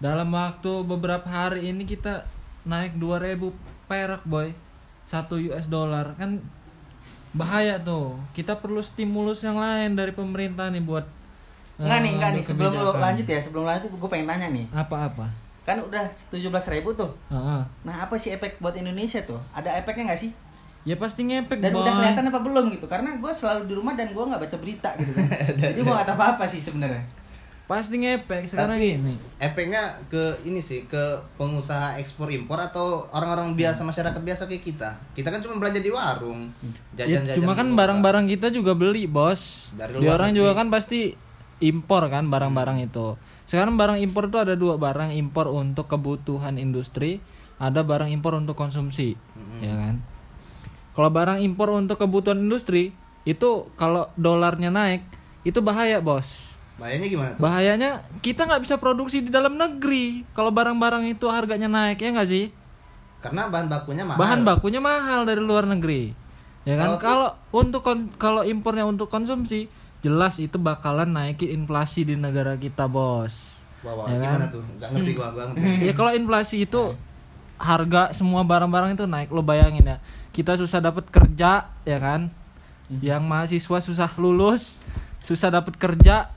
Dalam 0.00 0.32
waktu 0.32 0.72
beberapa 0.88 1.28
hari 1.28 1.68
ini 1.68 1.84
kita 1.84 2.24
naik 2.64 2.96
2000 2.96 3.52
perak 3.84 4.24
boy. 4.24 4.56
1 5.04 5.26
US 5.52 5.66
dollar 5.68 6.16
kan 6.16 6.40
bahaya 7.36 7.76
tuh. 7.76 8.16
Kita 8.32 8.56
perlu 8.56 8.80
stimulus 8.80 9.44
yang 9.44 9.60
lain 9.60 9.92
dari 9.92 10.16
pemerintah 10.16 10.72
nih 10.72 10.80
buat 10.80 11.04
Enggak 11.80 11.96
eh, 11.96 12.04
nih, 12.04 12.12
enggak 12.16 12.30
nih. 12.36 12.42
Sebelum 12.44 12.72
kebijakan. 12.76 13.00
lanjut 13.00 13.26
ya, 13.26 13.40
sebelum 13.40 13.64
lanjut 13.64 13.90
gue 13.92 14.10
pengen 14.12 14.28
tanya 14.28 14.48
nih. 14.52 14.66
Apa-apa? 14.68 15.26
Kan 15.64 15.80
udah 15.80 16.04
17.000 16.32 16.76
ribu 16.76 16.92
tuh. 16.92 17.08
Heeh. 17.32 17.60
Nah, 17.84 17.96
apa 18.04 18.16
sih 18.20 18.32
efek 18.32 18.60
buat 18.60 18.76
Indonesia 18.76 19.20
tuh? 19.24 19.40
Ada 19.56 19.80
efeknya 19.80 20.12
nggak 20.12 20.20
sih? 20.20 20.30
Ya 20.84 20.96
pasti 20.96 21.28
ngepek 21.28 21.60
Dan 21.60 21.76
boy. 21.76 21.84
udah 21.84 21.92
kelihatan 21.92 22.24
apa 22.28 22.40
belum 22.40 22.64
gitu? 22.72 22.84
Karena 22.88 23.16
gue 23.16 23.32
selalu 23.32 23.68
di 23.68 23.74
rumah 23.76 23.96
dan 23.96 24.12
gue 24.12 24.24
nggak 24.24 24.40
baca 24.40 24.56
berita 24.60 24.88
gitu 24.96 25.12
kan. 25.12 25.24
Jadi 25.72 25.80
gue 25.80 25.92
nggak 25.92 26.08
tahu 26.08 26.16
apa-apa 26.20 26.44
sih 26.48 26.60
sebenarnya. 26.60 27.00
Pasti 27.70 28.02
ngepek 28.02 28.50
sekarang 28.50 28.82
Tapi- 28.82 28.98
gini. 28.98 29.14
Efeknya 29.38 29.94
ke 30.10 30.34
ini 30.42 30.58
sih, 30.58 30.90
ke 30.90 31.22
pengusaha 31.38 31.94
ekspor 32.02 32.26
impor 32.34 32.58
atau 32.58 33.06
orang-orang 33.14 33.54
biasa 33.54 33.86
masyarakat 33.86 34.18
biasa 34.18 34.50
kayak 34.50 34.66
kita. 34.66 34.90
Kita 35.14 35.30
kan 35.30 35.38
cuma 35.38 35.62
belanja 35.62 35.78
di 35.78 35.86
warung. 35.94 36.50
Ya, 36.98 37.06
Jajan-jajan. 37.06 37.38
cuma 37.38 37.54
kan 37.54 37.70
barang-barang 37.78 38.26
kita 38.26 38.50
juga 38.50 38.74
beli, 38.74 39.06
Bos. 39.06 39.70
Dari 39.78 40.02
Di 40.02 40.02
luar 40.02 40.18
orang 40.18 40.34
juga 40.34 40.58
kan 40.58 40.66
pasti 40.66 41.14
impor 41.62 42.10
kan 42.10 42.26
barang-barang 42.26 42.82
itu. 42.82 43.14
Sekarang 43.46 43.78
barang 43.78 44.02
impor 44.02 44.26
itu 44.26 44.38
ada 44.42 44.58
dua 44.58 44.74
barang 44.74 45.14
impor 45.14 45.54
untuk 45.54 45.86
kebutuhan 45.86 46.58
industri, 46.58 47.22
ada 47.62 47.86
barang 47.86 48.10
impor 48.10 48.34
untuk 48.34 48.58
konsumsi, 48.58 49.14
ya 49.62 49.78
kan? 49.78 50.02
Kalau 50.98 51.10
barang 51.14 51.38
impor 51.38 51.70
untuk 51.70 52.02
kebutuhan 52.02 52.42
industri 52.42 52.90
itu 53.22 53.70
kalau 53.78 54.10
dolarnya 54.18 54.74
naik 54.74 55.06
itu 55.46 55.62
bahaya, 55.62 56.02
Bos. 56.02 56.49
Bahayanya 56.80 57.06
gimana 57.06 57.30
tuh? 57.36 57.40
Bahayanya 57.44 57.90
kita 58.18 58.48
nggak 58.48 58.62
bisa 58.64 58.74
produksi 58.76 59.20
di 59.20 59.28
dalam 59.28 59.54
negeri 59.54 60.24
kalau 60.32 60.48
barang-barang 60.48 61.04
itu 61.06 61.28
harganya 61.28 61.68
naik 61.68 62.00
ya 62.00 62.10
nggak 62.10 62.24
sih? 62.26 62.48
Karena 63.20 63.46
bahan 63.46 63.68
bakunya 63.68 64.00
mahal. 64.02 64.16
bahan 64.16 64.40
bakunya 64.42 64.80
mahal 64.80 65.28
dari 65.28 65.44
luar 65.44 65.68
negeri 65.68 66.16
ya 66.60 66.76
kan 66.76 66.96
Kalau 66.96 67.36
untuk 67.52 67.84
kalau 68.16 68.40
impornya 68.42 68.84
untuk 68.84 69.08
konsumsi 69.08 69.68
jelas 70.00 70.40
itu 70.40 70.56
bakalan 70.56 71.12
naikin 71.12 71.52
inflasi 71.54 72.04
di 72.04 72.16
negara 72.16 72.56
kita 72.56 72.88
bos 72.88 73.60
Wah, 73.80 73.92
wah, 73.92 74.08
Ya 74.08 74.16
kan? 74.16 74.40
gimana 74.40 74.46
tuh? 74.48 74.60
Gak 74.76 74.88
ngerti 74.92 75.12
gua, 75.12 75.28
gua 75.32 75.44
ngerti. 75.52 75.84
ya 75.84 75.92
kalau 75.92 76.12
inflasi 76.12 76.56
itu 76.64 76.82
harga 77.56 78.12
semua 78.12 78.40
barang-barang 78.40 78.96
itu 78.96 79.04
naik 79.04 79.28
lo 79.28 79.44
bayangin 79.44 79.84
ya 79.84 79.96
kita 80.32 80.56
susah 80.56 80.80
dapat 80.80 81.04
kerja 81.12 81.68
ya 81.84 81.98
kan 82.00 82.32
yang 82.88 83.20
mahasiswa 83.20 83.78
susah 83.84 84.08
lulus 84.16 84.80
susah 85.20 85.52
dapat 85.52 85.76
kerja 85.76 86.32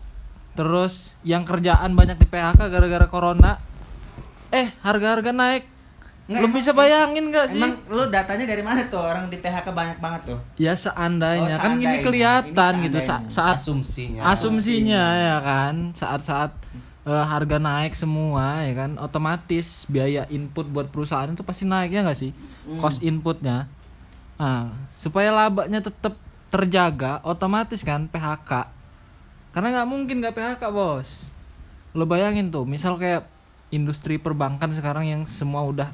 terus 0.54 0.94
yang 1.22 1.42
kerjaan 1.42 1.94
banyak 1.94 2.16
di 2.16 2.26
PHK 2.26 2.68
gara-gara 2.68 3.08
corona. 3.08 3.58
Eh 4.50 4.70
harga-harga 4.80 5.30
naik. 5.30 5.66
Nggak, 6.24 6.40
emang- 6.40 6.56
bisa 6.56 6.72
bayangin 6.72 7.26
gak 7.30 7.52
sih? 7.52 7.60
Emang 7.60 7.76
lu 7.86 8.08
datanya 8.08 8.46
dari 8.46 8.62
mana 8.62 8.88
tuh? 8.88 8.96
Orang 8.98 9.28
di 9.28 9.36
PHK 9.36 9.68
banyak 9.70 10.00
banget 10.00 10.22
tuh? 10.26 10.40
ya 10.56 10.72
seandainya. 10.72 11.52
Oh, 11.52 11.60
kan 11.60 11.76
ini 11.76 11.84
seandainya. 11.84 12.00
kelihatan 12.02 12.74
Ini 12.74 12.84
gitu 12.86 12.98
sa- 12.98 13.06
seandainya. 13.20 13.30
saat 13.30 13.58
Asumsinya. 13.60 14.22
asumsinya 14.24 15.04
ya 15.14 15.38
kan? 15.40 15.76
Saat-saat 15.92 16.52
eh, 17.04 17.26
harga 17.26 17.60
naik 17.60 17.92
semua 17.94 18.64
ya 18.64 18.74
kan? 18.78 18.96
Otomatis 18.96 19.84
biaya 19.86 20.24
input 20.30 20.64
buat 20.66 20.88
perusahaan 20.88 21.28
itu 21.28 21.44
pasti 21.44 21.66
naik 21.66 21.92
ya 21.92 22.00
nggak 22.02 22.16
sih? 22.16 22.32
Cost 22.80 23.02
inputnya. 23.02 23.68
Nah 24.34 24.72
supaya 24.94 25.28
labanya 25.30 25.82
tetap 25.82 26.16
terjaga 26.48 27.20
otomatis 27.22 27.82
kan 27.82 28.08
PHK 28.08 28.70
karena 29.54 29.68
nggak 29.72 29.88
mungkin 29.88 30.16
nggak 30.20 30.34
PHK 30.34 30.64
bos 30.70 31.10
lo 31.94 32.04
bayangin 32.04 32.50
tuh 32.50 32.66
misal 32.66 32.98
kayak 32.98 33.30
industri 33.70 34.18
perbankan 34.18 34.74
sekarang 34.74 35.06
yang 35.06 35.22
semua 35.26 35.62
udah 35.62 35.90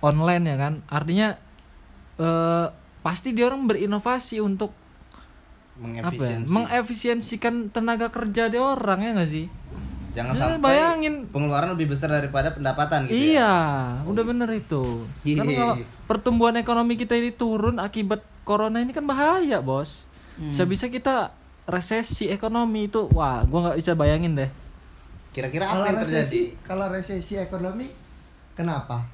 online 0.00 0.48
ya 0.48 0.56
kan 0.56 0.80
artinya 0.88 1.36
eh, 2.16 2.66
pasti 3.00 3.30
dia 3.30 3.46
orang 3.46 3.68
berinovasi 3.68 4.40
untuk 4.40 4.72
apa 4.72 5.84
ya, 5.84 6.00
Mengefisiensi. 6.08 6.48
mengefisiensikan 6.48 7.54
tenaga 7.68 8.08
kerja 8.08 8.48
di 8.48 8.56
orang 8.56 9.04
ya 9.04 9.10
nggak 9.12 9.30
sih 9.30 9.46
Jangan 10.16 10.32
Jadi 10.32 10.40
sampai 10.56 10.60
bayangin. 10.64 11.14
pengeluaran 11.28 11.76
lebih 11.76 11.92
besar 11.92 12.08
daripada 12.08 12.48
pendapatan 12.48 13.04
gitu 13.04 13.12
ya. 13.12 13.20
iya 13.36 13.54
udah 14.08 14.24
bener 14.24 14.48
itu 14.48 15.04
kan 15.36 15.44
kalau 15.44 15.74
pertumbuhan 16.08 16.56
ekonomi 16.56 16.96
kita 16.96 17.12
ini 17.12 17.28
turun 17.28 17.76
akibat 17.76 18.24
corona 18.40 18.80
ini 18.80 18.96
kan 18.96 19.04
bahaya 19.04 19.60
bos 19.60 20.08
bisa 20.40 20.64
bisa 20.64 20.88
kita 20.88 21.36
resesi 21.66 22.30
ekonomi 22.30 22.88
itu. 22.88 23.10
Wah 23.12 23.42
gua 23.44 23.70
nggak 23.70 23.78
bisa 23.82 23.92
bayangin 23.98 24.38
deh. 24.38 24.50
Kira-kira 25.34 25.68
apa 25.68 25.92
yang 25.92 26.00
terjadi? 26.00 26.24
resesi, 26.24 26.40
kalau 26.64 26.86
resesi 26.88 27.34
ekonomi 27.36 27.92
kenapa? 28.56 29.04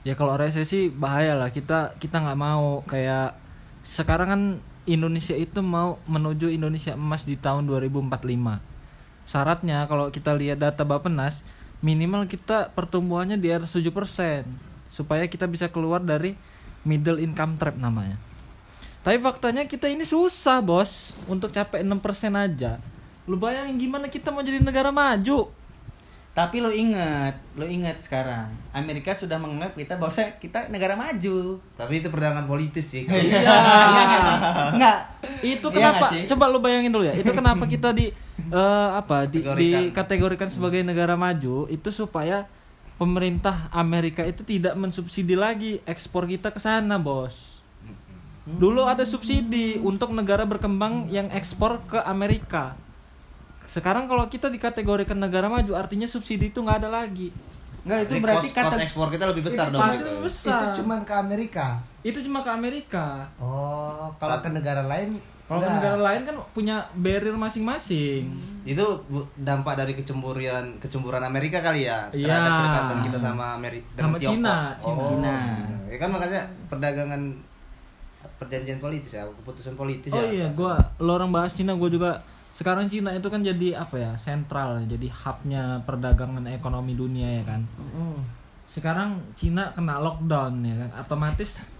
ya 0.00 0.16
kalau 0.16 0.38
resesi 0.38 0.88
bahaya 0.88 1.36
lah. 1.36 1.50
Kita 1.50 1.98
kita 1.98 2.22
nggak 2.22 2.38
mau. 2.38 2.80
Kayak 2.86 3.36
sekarang 3.82 4.28
kan 4.28 4.42
Indonesia 4.88 5.36
itu 5.36 5.60
mau 5.60 6.00
menuju 6.08 6.48
Indonesia 6.48 6.96
emas 6.96 7.28
di 7.28 7.36
tahun 7.36 7.68
2045 7.68 8.10
syaratnya 9.30 9.86
kalau 9.86 10.10
kita 10.10 10.34
lihat 10.34 10.58
data 10.58 10.82
Bappenas 10.82 11.46
minimal 11.78 12.26
kita 12.26 12.74
pertumbuhannya 12.74 13.38
di 13.38 13.54
atas 13.54 13.70
7% 13.78 13.86
supaya 14.90 15.24
kita 15.30 15.46
bisa 15.46 15.70
keluar 15.70 16.02
dari 16.02 16.34
middle 16.82 17.22
income 17.22 17.54
trap 17.60 17.78
namanya 17.78 18.18
tapi 19.00 19.16
faktanya 19.16 19.64
kita 19.64 19.88
ini 19.88 20.04
susah 20.04 20.60
bos 20.60 21.16
untuk 21.24 21.50
capai 21.50 21.80
6% 21.80 21.92
aja 22.36 22.76
lu 23.24 23.36
bayangin 23.36 23.76
gimana 23.78 24.06
kita 24.06 24.28
mau 24.28 24.40
jadi 24.40 24.60
negara 24.60 24.90
maju 24.90 25.48
Tapi 26.30 26.62
lo 26.62 26.70
inget, 26.70 27.34
lo 27.58 27.66
inget 27.66 28.06
sekarang 28.06 28.46
Amerika 28.70 29.10
sudah 29.10 29.34
menganggap 29.34 29.74
kita 29.74 29.98
bahwa 29.98 30.14
kita 30.38 30.70
negara 30.70 30.94
maju. 30.94 31.58
Tapi 31.74 31.98
itu 31.98 32.06
perdagangan 32.06 32.46
politis 32.46 32.86
sih. 32.86 33.02
Iya. 33.02 33.42
Enggak. 34.78 34.98
itu 35.42 35.66
Iya 35.66 35.74
kenapa 35.74 36.06
sih? 36.06 36.22
coba 36.30 36.46
lu 36.46 36.62
bayangin 36.62 36.94
dulu 36.94 37.02
ya 37.02 37.18
itu 37.18 37.34
kenapa 37.34 37.66
kita 37.66 37.90
di 37.90 38.14
eh, 38.62 38.88
apa 38.94 39.26
di 39.26 39.42
Kategorikan. 39.42 39.82
dikategorikan 39.90 40.48
sebagai 40.54 40.80
negara 40.86 41.18
maju 41.18 41.66
itu 41.66 41.90
supaya 41.90 42.46
pemerintah 42.94 43.66
Amerika 43.74 44.22
itu 44.22 44.46
tidak 44.46 44.78
mensubsidi 44.78 45.34
lagi 45.34 45.82
ekspor 45.82 46.30
kita 46.30 46.54
ke 46.54 46.62
sana 46.62 46.94
bos 46.94 47.49
dulu 48.52 48.82
ada 48.82 49.02
subsidi 49.02 49.78
untuk 49.78 50.10
negara 50.10 50.42
berkembang 50.42 51.06
yang 51.06 51.28
ekspor 51.28 51.78
ke 51.84 52.00
Amerika 52.00 52.74
sekarang 53.64 54.04
kalau 54.04 54.26
kita 54.26 54.48
dikategorikan 54.48 55.14
negara 55.14 55.46
maju 55.46 55.72
artinya 55.72 56.04
subsidi 56.04 56.48
itu 56.48 56.58
nggak 56.58 56.80
ada 56.80 56.90
lagi 56.96 57.30
Enggak 57.80 57.98
itu 58.02 58.12
Berarti 58.12 58.20
berarti 58.20 58.48
cost, 58.48 58.56
cost 58.58 58.68
kata 58.68 58.84
ekspor 58.84 59.06
kita 59.08 59.24
lebih 59.26 59.42
besar 59.42 59.64
Itu 59.64 59.72
dong. 59.72 59.80
pasti 59.80 59.96
gitu. 59.96 60.04
lebih 60.06 60.22
besar 60.22 60.52
Itu 60.52 60.66
cuman 60.76 60.98
ke 61.00 61.14
Amerika. 61.14 61.66
itu 62.00 62.18
cuma 62.20 62.38
ke 62.40 62.50
Amerika 62.50 63.06
Oh, 63.36 64.12
kalau 64.16 64.36
ke 64.38 64.48
negara 64.50 64.82
lain 64.82 65.16
kalau 65.46 65.60
ke 65.60 65.70
negara 65.72 65.96
lain 65.98 66.20
kan 66.22 66.36
punya 66.52 66.76
barrier 66.92 67.32
masing-masing 67.34 68.28
Itu 68.62 68.84
dampak 69.34 69.74
dari 69.76 69.96
kecemburuan 69.96 70.76
kecemburuan 70.76 71.22
Amerika 71.22 71.58
kali 71.58 71.84
ya 71.84 72.04
Iya. 72.10 72.28
terhadap 72.28 72.52
kedekatan 72.52 72.98
kita 73.00 73.18
sama 73.18 73.44
Amerika 73.54 73.88
Sama 73.96 74.16
Cina, 74.18 74.54
Cina. 74.76 74.92
Oh. 74.92 75.08
Cina. 75.08 75.36
Ya 75.86 75.96
kan 75.96 76.08
makanya 76.10 76.40
perdagangan 76.68 77.22
perjanjian 78.36 78.78
politis 78.78 79.12
ya, 79.12 79.24
keputusan 79.24 79.74
politis 79.74 80.10
Oh 80.10 80.20
ya. 80.20 80.28
iya, 80.30 80.48
gua 80.52 80.76
lo 80.98 81.14
orang 81.14 81.30
bahas 81.30 81.52
Cina, 81.52 81.72
gua 81.72 81.88
juga 81.88 82.10
sekarang 82.50 82.84
Cina 82.86 83.10
itu 83.10 83.26
kan 83.26 83.40
jadi 83.40 83.78
apa 83.78 83.94
ya 83.94 84.12
sentral, 84.14 84.82
jadi 84.84 85.06
hubnya 85.06 85.62
perdagangan 85.82 86.44
ekonomi 86.46 86.92
dunia 86.92 87.40
ya 87.40 87.44
kan. 87.46 87.62
Sekarang 88.66 89.18
Cina 89.34 89.70
kena 89.70 89.98
lockdown 89.98 90.60
ya 90.60 90.76
kan, 90.76 90.90
otomatis 91.00 91.70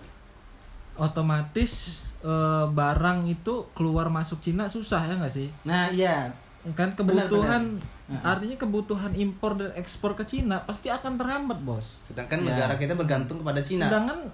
otomatis 0.97 1.73
eh, 2.21 2.67
barang 2.67 3.25
itu 3.27 3.65
keluar 3.73 4.09
masuk 4.09 4.41
Cina 4.41 4.69
susah 4.69 5.01
ya 5.03 5.15
nggak 5.17 5.33
sih? 5.33 5.49
Nah, 5.65 5.89
iya. 5.89 6.29
Ya 6.61 6.73
kan 6.77 6.93
Benar, 6.93 7.25
kebutuhan 7.25 7.63
benar. 7.81 8.21
artinya 8.21 8.53
kebutuhan 8.55 9.17
impor 9.17 9.57
dan 9.57 9.73
ekspor 9.73 10.13
ke 10.13 10.29
Cina 10.29 10.61
pasti 10.61 10.93
akan 10.93 11.17
terhambat 11.17 11.57
bos. 11.65 11.97
Sedangkan 12.05 12.45
Ya. 12.45 12.53
negara 12.53 12.77
kita 12.77 12.93
bergantung 12.93 13.41
kepada 13.41 13.65
Cina. 13.65 13.89
Sedangkan 13.89 14.29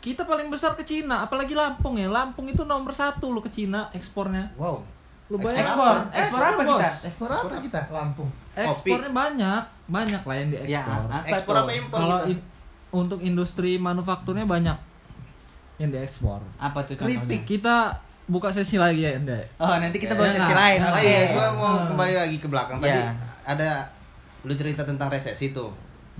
kita 0.00 0.24
paling 0.24 0.48
besar 0.48 0.72
ke 0.72 0.82
Cina, 0.82 1.22
apalagi 1.22 1.52
Lampung 1.52 1.94
ya. 1.94 2.08
Lampung 2.08 2.44
itu 2.44 2.64
nomor 2.64 2.90
satu 2.90 3.30
lo 3.30 3.38
ke 3.38 3.48
Cina 3.48 3.92
ekspornya. 3.92 4.48
Wow. 4.54 4.80
Lu 5.28 5.38
bayangin 5.38 5.62
Ekspor, 5.62 5.94
ekspor 6.10 6.40
apa 6.42 6.58
bos. 6.58 6.66
kita? 6.74 6.88
Ekspor 7.06 7.28
apa 7.30 7.54
kita? 7.60 7.80
Lampung. 7.88 8.28
Ekspornya 8.52 9.10
banyak, 9.10 9.62
banyak 9.86 10.22
lah 10.22 10.36
yang 10.36 10.48
Ya, 10.50 10.58
diekspor. 10.58 11.00
apa 11.06 11.26
Ekspor 11.28 11.52
tuh? 11.52 11.62
apa 11.62 11.72
impor 11.72 11.98
Kalau 11.98 12.16
kita? 12.18 12.30
in- 12.30 12.44
untuk 12.90 13.18
industri 13.20 13.78
manufakturnya 13.78 14.42
banyak 14.44 14.74
yang 15.78 15.90
diekspor. 15.90 16.42
Apa 16.56 16.82
tuh 16.82 16.98
contohnya? 16.98 17.20
Keripik. 17.20 17.42
Kita 17.46 17.94
buka 18.26 18.50
sesi 18.50 18.74
lagi 18.74 19.00
ya, 19.00 19.14
Ende. 19.14 19.38
Oh, 19.56 19.70
nanti 19.72 19.96
kita 19.96 20.12
bahas 20.12 20.32
Ya, 20.32 20.42
sesi 20.42 20.50
nah, 20.50 20.58
lain. 20.60 20.78
Oh 20.80 20.90
Oke. 20.90 21.00
iya, 21.00 21.20
gua 21.30 21.46
mau 21.52 21.74
Hmm. 21.76 21.86
kembali 21.88 22.14
lagi 22.16 22.36
ke 22.36 22.46
belakang 22.46 22.78
tadi. 22.78 22.90
Ya. 22.96 23.14
Ada 23.44 23.70
lu 24.42 24.52
cerita 24.52 24.82
tentang 24.82 25.06
resesi 25.06 25.50
tuh. 25.50 25.70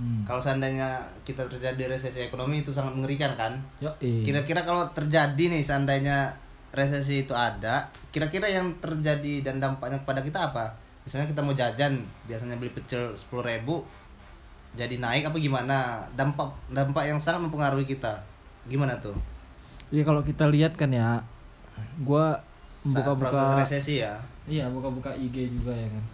Hmm. 0.01 0.25
Kalau 0.25 0.41
seandainya 0.41 0.97
kita 1.21 1.45
terjadi 1.45 1.93
resesi 1.93 2.25
ekonomi 2.25 2.65
itu 2.65 2.73
sangat 2.73 2.97
mengerikan 2.97 3.37
kan? 3.37 3.61
Kira-kira 4.01 4.65
kalau 4.65 4.89
terjadi 4.97 5.53
nih 5.53 5.61
seandainya 5.61 6.33
resesi 6.73 7.21
itu 7.29 7.37
ada, 7.37 7.85
kira-kira 8.09 8.49
yang 8.49 8.73
terjadi 8.81 9.45
dan 9.45 9.61
dampaknya 9.61 10.01
kepada 10.01 10.25
kita 10.25 10.49
apa? 10.49 10.73
Misalnya 11.05 11.29
kita 11.29 11.45
mau 11.45 11.53
jajan, 11.53 12.01
biasanya 12.25 12.57
beli 12.57 12.73
pecel 12.73 13.13
10.000 13.13 13.45
ribu, 13.45 13.85
jadi 14.73 14.97
naik 14.97 15.29
apa 15.29 15.37
gimana? 15.37 16.01
Dampak 16.17 16.49
dampak 16.73 17.05
yang 17.05 17.21
sangat 17.21 17.45
mempengaruhi 17.45 17.85
kita. 17.85 18.25
Gimana 18.65 18.97
tuh? 18.97 19.13
Iya 19.93 20.01
kalau 20.01 20.25
kita 20.25 20.49
lihat 20.49 20.79
kan 20.79 20.89
ya, 20.89 21.21
proses 22.01 22.41
buka-buka 22.81 23.61
resesi 23.61 24.01
ya. 24.01 24.17
Iya, 24.49 24.65
buka-buka 24.73 25.13
IG 25.13 25.53
juga 25.53 25.77
ya 25.77 25.85
kan. 25.85 26.05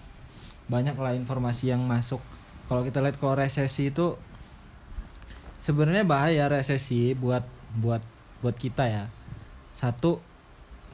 Banyak 0.68 0.96
lah 1.00 1.16
informasi 1.16 1.72
yang 1.72 1.80
masuk. 1.88 2.20
Kalau 2.68 2.84
kita 2.84 3.00
lihat 3.00 3.16
kalau 3.16 3.40
resesi 3.40 3.90
itu 3.90 4.20
sebenarnya 5.64 6.04
bahaya 6.04 6.52
resesi 6.52 7.16
buat 7.16 7.44
buat 7.80 8.04
buat 8.44 8.56
kita 8.56 8.86
ya. 8.88 9.06
Satu 9.72 10.20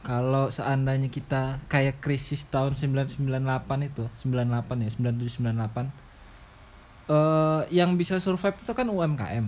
kalau 0.03 0.51
seandainya 0.51 1.08
kita 1.08 1.63
kayak 1.72 2.03
krisis 2.03 2.44
tahun 2.51 2.75
998 2.75 3.24
itu, 3.88 4.03
98 4.27 4.84
ya, 4.84 4.89
97 4.92 5.39
98 5.39 6.03
eh 7.03 7.62
yang 7.72 8.00
bisa 8.00 8.15
survive 8.20 8.56
itu 8.63 8.72
kan 8.72 8.88
UMKM. 8.88 9.46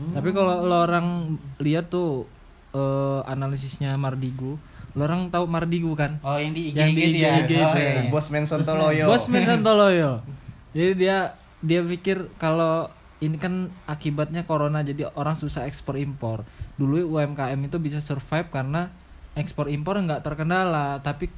Tapi 0.00 0.28
kalau 0.32 0.64
lo 0.64 0.76
orang 0.88 1.36
lihat 1.60 1.92
tuh 1.92 2.24
eh 2.72 3.20
analisisnya 3.28 3.96
Mardigu, 4.00 4.56
lo 4.96 5.02
orang 5.04 5.28
tahu 5.28 5.44
Mardigu 5.44 5.92
kan? 5.92 6.16
Oh, 6.24 6.40
yang 6.40 6.56
di 6.56 6.72
IG 6.72 6.76
Yang 6.80 6.90
di 6.96 7.00
gitu 7.00 7.18
ya. 7.20 7.30
IG 7.44 7.50
oh, 7.52 7.60
itu 7.60 7.78
iya. 7.80 7.92
ya. 7.92 8.02
Bos 8.08 8.26
Men 8.32 8.44
Sontoloyo. 8.48 9.04
Bos 9.04 9.24
Men 9.28 9.44
Santoloyo. 9.44 10.12
Jadi 10.70 11.06
dia 11.06 11.34
dia 11.60 11.80
pikir 11.84 12.30
kalau 12.40 12.88
ini 13.20 13.36
kan 13.36 13.68
akibatnya 13.84 14.48
corona 14.48 14.80
jadi 14.80 15.12
orang 15.12 15.36
susah 15.36 15.68
ekspor 15.68 16.00
impor. 16.00 16.48
Dulu 16.80 17.20
UMKM 17.20 17.60
itu 17.68 17.76
bisa 17.76 18.00
survive 18.00 18.48
karena 18.48 18.88
ekspor 19.36 19.68
impor 19.68 20.00
nggak 20.00 20.24
terkendala, 20.24 21.04
tapi 21.04 21.28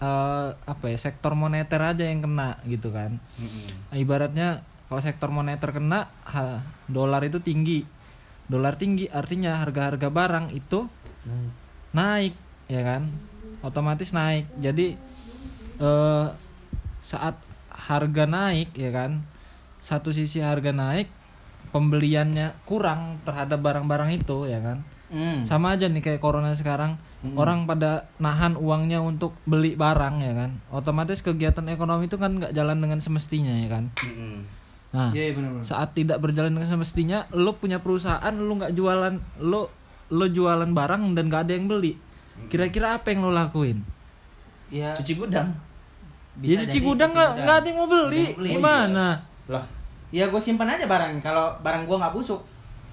eh, 0.00 0.48
apa 0.56 0.84
ya 0.88 0.98
sektor 0.98 1.36
moneter 1.36 1.78
aja 1.84 2.08
yang 2.08 2.24
kena 2.24 2.56
gitu 2.64 2.88
kan. 2.88 3.20
Nah, 3.92 3.96
ibaratnya 4.00 4.64
kalau 4.88 5.04
sektor 5.04 5.28
moneter 5.28 5.68
kena, 5.68 6.08
ha, 6.24 6.64
dolar 6.88 7.20
itu 7.20 7.44
tinggi. 7.44 7.84
Dolar 8.48 8.80
tinggi 8.80 9.04
artinya 9.12 9.60
harga-harga 9.60 10.08
barang 10.08 10.56
itu 10.56 10.88
naik, 11.92 12.32
ya 12.72 12.80
kan? 12.80 13.12
Otomatis 13.60 14.16
naik. 14.16 14.48
Jadi 14.56 14.96
eh, 15.76 16.26
saat 17.04 17.36
harga 17.88 18.24
naik 18.28 18.76
ya 18.76 18.92
kan? 18.92 19.24
Satu 19.80 20.12
sisi 20.12 20.44
harga 20.44 20.70
naik 20.70 21.08
pembeliannya 21.72 22.52
kurang 22.68 23.20
terhadap 23.24 23.60
barang-barang 23.64 24.20
itu 24.20 24.48
ya 24.48 24.60
kan? 24.60 24.84
Hmm. 25.08 25.40
sama 25.40 25.72
aja 25.72 25.88
nih 25.88 26.04
kayak 26.04 26.20
corona 26.20 26.52
sekarang 26.52 27.00
orang 27.32 27.64
pada 27.64 28.12
nahan 28.20 28.60
uangnya 28.60 29.00
untuk 29.00 29.32
beli 29.48 29.72
barang 29.72 30.20
ya 30.20 30.36
kan? 30.36 30.60
Otomatis 30.68 31.24
kegiatan 31.24 31.64
ekonomi 31.72 32.12
itu 32.12 32.20
kan 32.20 32.36
nggak 32.36 32.52
jalan 32.52 32.76
dengan 32.76 33.00
semestinya 33.00 33.56
ya 33.56 33.72
kan? 33.72 33.88
Mm-mm. 34.04 34.44
nah 34.92 35.08
Iya, 35.16 35.32
iya, 35.32 35.32
benar-benar. 35.32 35.64
saat 35.64 35.96
tidak 35.96 36.20
berjalan 36.20 36.52
dengan 36.52 36.68
semestinya 36.68 37.24
lo 37.32 37.56
punya 37.56 37.80
perusahaan 37.80 38.36
lo 38.36 38.52
nggak 38.60 38.76
jualan 38.76 39.16
lo 39.40 39.72
lo 40.12 40.26
jualan 40.28 40.68
barang 40.76 41.16
dan 41.16 41.32
nggak 41.32 41.42
ada 41.48 41.52
yang 41.56 41.72
beli. 41.72 41.96
Kira-kira 42.52 43.00
apa 43.00 43.08
yang 43.08 43.24
lo 43.24 43.32
lakuin? 43.32 43.80
Ya, 44.68 44.92
cuci 44.92 45.16
gudang 45.16 45.56
bisa 46.38 46.62
cuci 46.62 46.70
jadi 46.70 46.78
gudang 46.80 47.10
cuci 47.10 47.16
nggak? 47.16 47.28
gudang. 47.28 47.44
nggak 47.44 47.56
ada 47.58 47.66
yang 47.66 47.76
mau 47.76 47.88
beli. 47.88 48.24
Gimana? 48.34 49.06
Lah 49.46 49.64
Ya 50.08 50.24
gue 50.24 50.40
simpan 50.40 50.72
aja 50.72 50.88
barang. 50.88 51.20
Kalau 51.20 51.52
barang 51.60 51.84
gue 51.84 51.96
nggak 51.98 52.14
busuk. 52.14 52.40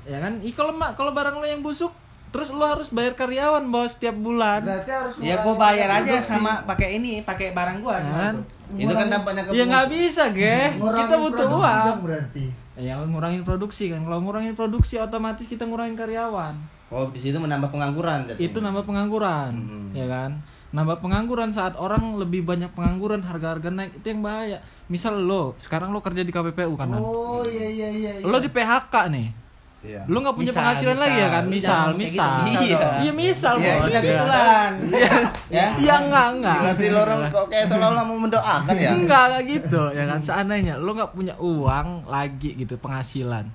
ya 0.04 0.20
kan? 0.20 0.38
Ih, 0.44 0.52
kalau 0.52 0.76
mak 0.76 0.94
kalau 0.94 1.16
barang 1.16 1.34
lo 1.34 1.46
yang 1.46 1.64
busuk 1.64 1.90
terus 2.30 2.52
lo 2.52 2.68
harus 2.68 2.92
bayar 2.92 3.16
karyawan 3.16 3.64
bos 3.72 3.96
setiap 3.96 4.12
bulan. 4.14 4.60
Berarti 4.60 4.92
harus 4.92 5.16
Ya 5.24 5.40
gue 5.40 5.56
bayar 5.56 5.88
aja 5.88 6.20
produksi. 6.20 6.32
sama 6.36 6.68
pakai 6.68 7.00
ini, 7.00 7.24
pakai 7.24 7.56
barang 7.56 7.80
gue. 7.80 7.96
Ya 7.96 8.12
kan? 8.12 8.36
itu 8.76 8.92
kan 8.92 9.08
dampaknya 9.08 9.46
ke 9.46 9.54
ya 9.54 9.64
nggak 9.64 9.88
bisa 9.94 10.24
ge 10.34 10.74
Ngurangin 10.76 11.06
kita 11.06 11.16
butuh 11.22 11.48
uang 11.54 11.78
dong 11.86 12.00
berarti. 12.02 12.46
ya 12.76 12.94
ngurangin 12.98 13.44
produksi 13.46 13.84
kan. 13.94 14.02
Kalau 14.04 14.20
ngurangin 14.20 14.54
produksi 14.54 14.98
otomatis 15.00 15.46
kita 15.48 15.64
ngurangin 15.64 15.96
karyawan. 15.96 16.58
Oh 16.92 17.08
di 17.08 17.20
situ 17.22 17.38
menambah 17.38 17.70
pengangguran 17.70 18.26
jadi 18.28 18.40
itu 18.42 18.58
nambah 18.60 18.84
pengangguran. 18.84 19.54
Hmm. 19.56 19.90
ya 19.94 20.06
kan 20.06 20.32
nambah 20.76 21.00
pengangguran 21.00 21.50
saat 21.50 21.74
orang 21.74 22.20
lebih 22.20 22.44
banyak 22.44 22.68
pengangguran 22.70 23.24
harga-harga 23.24 23.72
naik 23.72 23.96
itu 23.96 24.06
yang 24.06 24.20
bahaya 24.20 24.60
misal 24.86 25.16
lo 25.16 25.56
sekarang 25.56 25.90
lo 25.90 26.00
kerja 26.00 26.20
di 26.20 26.30
KPPU 26.30 26.76
kan? 26.76 26.92
Oh 26.94 27.40
iya 27.42 27.66
iya 27.66 27.88
iya. 27.90 28.12
iya. 28.14 28.24
lo 28.24 28.38
di 28.38 28.48
PHK 28.48 28.96
nih 29.08 29.28
iya 29.82 30.02
lo 30.04 30.18
nggak 30.20 30.36
punya 30.36 30.50
Misal, 30.50 30.60
penghasilan 30.60 30.98
lagi 30.98 31.16
ya 31.16 31.30
kan 31.30 31.44
misal. 31.46 31.48
misal 31.48 31.86
Jangan 31.86 31.96
misal 31.96 32.30
gitu, 32.36 32.44
misal 32.44 32.66
iya 32.66 32.84
iya 33.00 33.12
misal 33.14 33.54
Iya, 33.56 33.72
bos 33.72 33.86
Bisa 33.86 33.94
Ya. 33.96 34.02
kebetulan. 34.02 34.72
ya. 35.48 35.68
iya 35.80 35.96
enggak 36.02 36.28
enggak 36.34 36.58
Gila 36.60 36.74
sih 36.76 36.90
lo 36.90 37.00
orang 37.00 37.20
kok 37.30 37.46
kayak 37.48 37.66
seolah-olah 37.66 38.04
mau 38.04 38.18
mendoakan 38.20 38.76
ya 38.76 38.92
Enggak, 38.92 39.24
enggak 39.26 39.44
gitu 39.48 39.84
ya 39.90 40.04
kan 40.06 40.20
seandainya 40.20 40.74
lo 40.76 40.92
nggak 40.92 41.12
punya 41.12 41.34
uang 41.38 41.88
lagi 42.06 42.50
gitu 42.58 42.76
penghasilan 42.76 43.46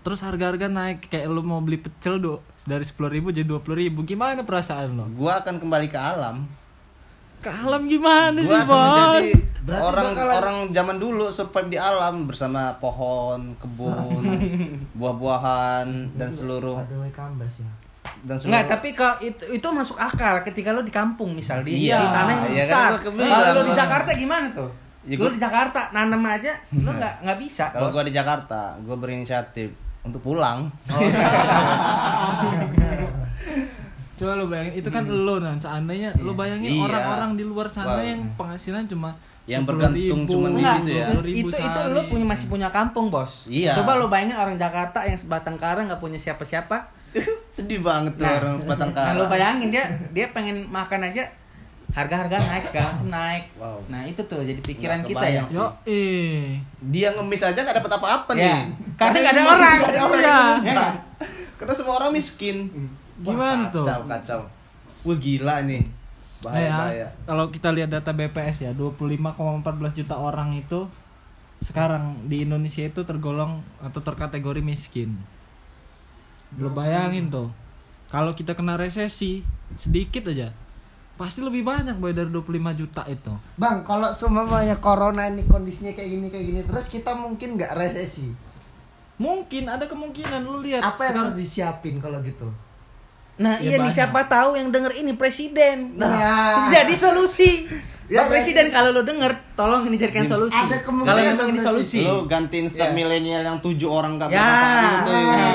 terus 0.00 0.20
harga-harga 0.20 0.64
naik 0.66 1.08
kayak 1.08 1.26
lo 1.26 1.40
mau 1.40 1.58
beli 1.58 1.76
pecel 1.76 2.16
do 2.16 2.34
dari 2.62 2.84
sepuluh 2.84 3.10
ribu 3.10 3.28
jadi 3.28 3.44
dua 3.44 3.58
puluh 3.58 3.80
ribu 3.80 4.00
gimana 4.00 4.40
perasaan 4.40 4.94
lo 4.94 5.04
gua 5.10 5.40
akan 5.40 5.56
kembali 5.58 5.88
ke 5.88 5.96
alam 5.96 6.44
ke 7.40 7.48
alam 7.48 7.82
gimana 7.84 8.36
gua 8.36 8.44
sih 8.46 8.62
bos 8.64 9.24
Berarti 9.60 9.84
orang 9.86 10.06
bakalan- 10.10 10.34
orang 10.34 10.56
zaman 10.70 10.96
dulu 10.96 11.28
survive 11.28 11.68
di 11.68 11.78
alam 11.78 12.24
bersama 12.24 12.62
pohon 12.76 13.52
kebun 13.56 14.24
buah-buahan 14.98 15.88
dan 16.14 16.28
seluruh 16.28 16.80
ya. 16.80 16.84
dan 18.22 18.34
seluruh 18.34 18.48
Enggak, 18.50 18.64
tapi 18.70 18.88
kalau 18.90 19.16
itu 19.20 19.44
itu 19.50 19.68
masuk 19.70 19.96
akal 19.96 20.40
ketika 20.42 20.70
lo 20.70 20.80
di 20.80 20.90
kampung 20.90 21.32
misal 21.32 21.60
di, 21.60 21.86
Iya, 21.86 21.96
di 21.98 22.08
tanah 22.10 22.32
yang 22.34 22.44
iya 22.46 22.56
kan 22.58 22.60
besar. 22.62 22.90
kebilang. 23.02 23.28
Kalau 23.30 23.50
lo 23.50 23.62
di 23.62 23.74
Jakarta 23.74 24.10
gimana 24.14 24.46
tuh? 24.50 24.70
Ya, 25.02 25.14
lo 25.14 25.20
gua- 25.22 25.32
di 25.32 25.40
Jakarta 25.40 25.80
nanam 25.90 26.22
aja 26.22 26.52
lo 26.74 26.90
nggak 26.90 27.14
nggak 27.22 27.38
bisa. 27.38 27.64
kalau 27.70 27.88
gua 27.90 28.02
di 28.02 28.12
Jakarta 28.12 28.60
gua 28.78 28.96
berinisiatif 28.96 29.68
untuk 30.02 30.20
pulang 30.22 30.68
coba 34.20 34.36
lo 34.36 34.44
bayangin 34.46 34.74
itu 34.76 34.88
kan 34.88 35.00
lo 35.02 35.36
dan 35.36 35.56
seandainya 35.56 36.12
lo 36.18 36.32
bayangin 36.34 36.70
Iya. 36.70 36.84
orang-orang 36.84 37.30
di 37.32 37.42
luar 37.42 37.66
sana 37.66 37.96
Wah. 37.96 38.04
yang 38.04 38.20
penghasilan 38.34 38.84
cuma 38.84 39.16
Yang 39.42 39.62
10.000, 39.62 39.70
bergantung 39.72 40.20
cuman 40.28 40.50
di 40.50 40.60
Enggak, 40.60 40.76
situ 40.76 40.90
ya. 40.92 41.06
20.000 41.10 41.24
itu 41.32 41.38
itu 41.40 41.56
sehari. 41.56 41.90
lo 41.90 42.00
punya 42.04 42.24
masih 42.24 42.46
punya 42.46 42.68
kampung 42.68 43.06
bos. 43.08 43.32
Iya. 43.46 43.72
Coba 43.74 43.96
lo 43.96 44.06
bayangin 44.06 44.36
orang 44.36 44.56
Jakarta 44.56 45.02
yang 45.02 45.16
sebatang 45.16 45.56
kara 45.56 45.80
nggak 45.82 45.98
punya 45.98 46.14
siapa-siapa. 46.16 46.76
sedih 47.50 47.80
banget 47.80 48.14
tuh 48.14 48.22
orang 48.22 48.60
sebatang 48.60 48.90
Nah 48.90 49.02
kara 49.02 49.16
lo 49.16 49.24
bayangin 49.26 49.68
dia 49.68 49.82
dia 50.10 50.28
pengen 50.28 50.68
makan 50.68 51.02
aja 51.04 51.26
harga-harga 51.90 52.38
naik 52.38 52.64
segala 52.64 52.86
macam 52.92 53.08
naik. 53.08 53.44
Wow. 53.56 53.78
Nah 53.88 54.02
itu 54.04 54.22
tuh 54.22 54.38
jadi 54.40 54.60
pikiran 54.60 55.02
kita 55.02 55.26
ya. 55.26 55.42
yo 55.48 55.66
eh 55.82 56.60
dia 56.78 57.10
ngemis 57.10 57.42
aja 57.42 57.58
nggak 57.58 57.82
dapat 57.82 57.92
apa-apa 57.92 58.30
Ya. 58.32 58.62
nih 58.62 58.78
Karena 58.94 59.16
nggak 59.18 59.34
ada 59.34 59.42
orang. 59.48 59.78
ada 59.82 60.00
orang 60.00 60.20
Iya. 60.22 60.38
Ya 60.62 60.74
kan? 60.76 60.94
karena 61.56 61.74
semua 61.74 61.94
orang 61.96 62.10
miskin 62.10 62.70
Wah, 63.20 63.32
Gimana 63.36 63.68
tuh? 63.68 63.84
kacau 63.84 64.00
kacau 64.08 64.40
wah 65.00 65.16
gila 65.16 65.64
nih 65.64 65.82
bahaya 66.40 66.64
Ya, 66.64 66.72
bahaya 66.76 67.06
kalau 67.24 67.46
kita 67.52 67.68
lihat 67.72 67.92
data 67.92 68.12
BPS 68.12 68.64
ya 68.64 68.70
25,14 68.72 69.98
juta 70.00 70.16
orang 70.16 70.56
itu 70.56 70.88
sekarang 71.60 72.16
di 72.24 72.48
Indonesia 72.48 72.80
itu 72.80 73.04
tergolong 73.04 73.60
atau 73.84 74.00
terkategori 74.00 74.64
miskin. 74.64 75.12
Lo 76.56 76.72
bayangin 76.72 77.28
tuh. 77.28 77.52
Kalau 78.08 78.32
kita 78.32 78.56
kena 78.56 78.80
resesi 78.80 79.44
sedikit 79.76 80.32
aja 80.32 80.50
pasti 81.20 81.44
lebih 81.44 81.60
banyak 81.60 82.00
boy 82.00 82.16
dari 82.16 82.32
25 82.32 82.80
juta 82.80 83.04
itu. 83.04 83.28
Bang, 83.60 83.84
kalau 83.84 84.08
semuanya 84.08 84.80
corona 84.80 85.28
ini 85.28 85.44
kondisinya 85.44 85.92
kayak 85.92 86.08
gini 86.08 86.26
kayak 86.32 86.46
gini 86.48 86.60
terus 86.64 86.88
kita 86.88 87.12
mungkin 87.12 87.60
nggak 87.60 87.76
resesi. 87.76 88.32
Mungkin 89.20 89.68
ada 89.68 89.84
kemungkinan 89.84 90.40
lu 90.40 90.64
lihat 90.64 90.80
Apa 90.80 91.12
yang 91.12 91.12
sekarang 91.12 91.24
harus 91.28 91.36
disiapin 91.36 92.00
kalau 92.00 92.24
gitu? 92.24 92.48
Nah 93.40 93.56
Ya, 93.56 93.72
iya 93.72 93.76
nih 93.80 93.88
siapa 93.90 94.28
tahu 94.28 94.54
yang 94.54 94.68
denger 94.68 94.92
ini 94.94 95.16
presiden. 95.16 95.96
Nah, 95.96 96.12
Ya. 96.12 96.36
jadi 96.80 96.92
solusi. 96.92 97.64
Ya, 98.10 98.26
Pak 98.26 98.34
presiden 98.34 98.68
kalau 98.68 98.90
lo 98.90 99.00
denger, 99.00 99.32
tolong 99.54 99.86
ini 99.86 99.94
jadikan 99.94 100.26
solusi. 100.26 100.58
Kalau 100.82 101.14
memang 101.16 101.48
ini 101.48 101.56
solusi. 101.56 102.02
lu 102.02 102.26
gantiin 102.26 102.66
star 102.66 102.90
Ya. 102.90 102.92
milenial 102.92 103.40
yang 103.40 103.62
tujuh 103.62 103.86
orang 103.86 104.18
gak 104.18 104.28
Ya. 104.28 104.42
bermanfaat 104.42 104.92
itu 104.98 105.12
ya. 105.14 105.48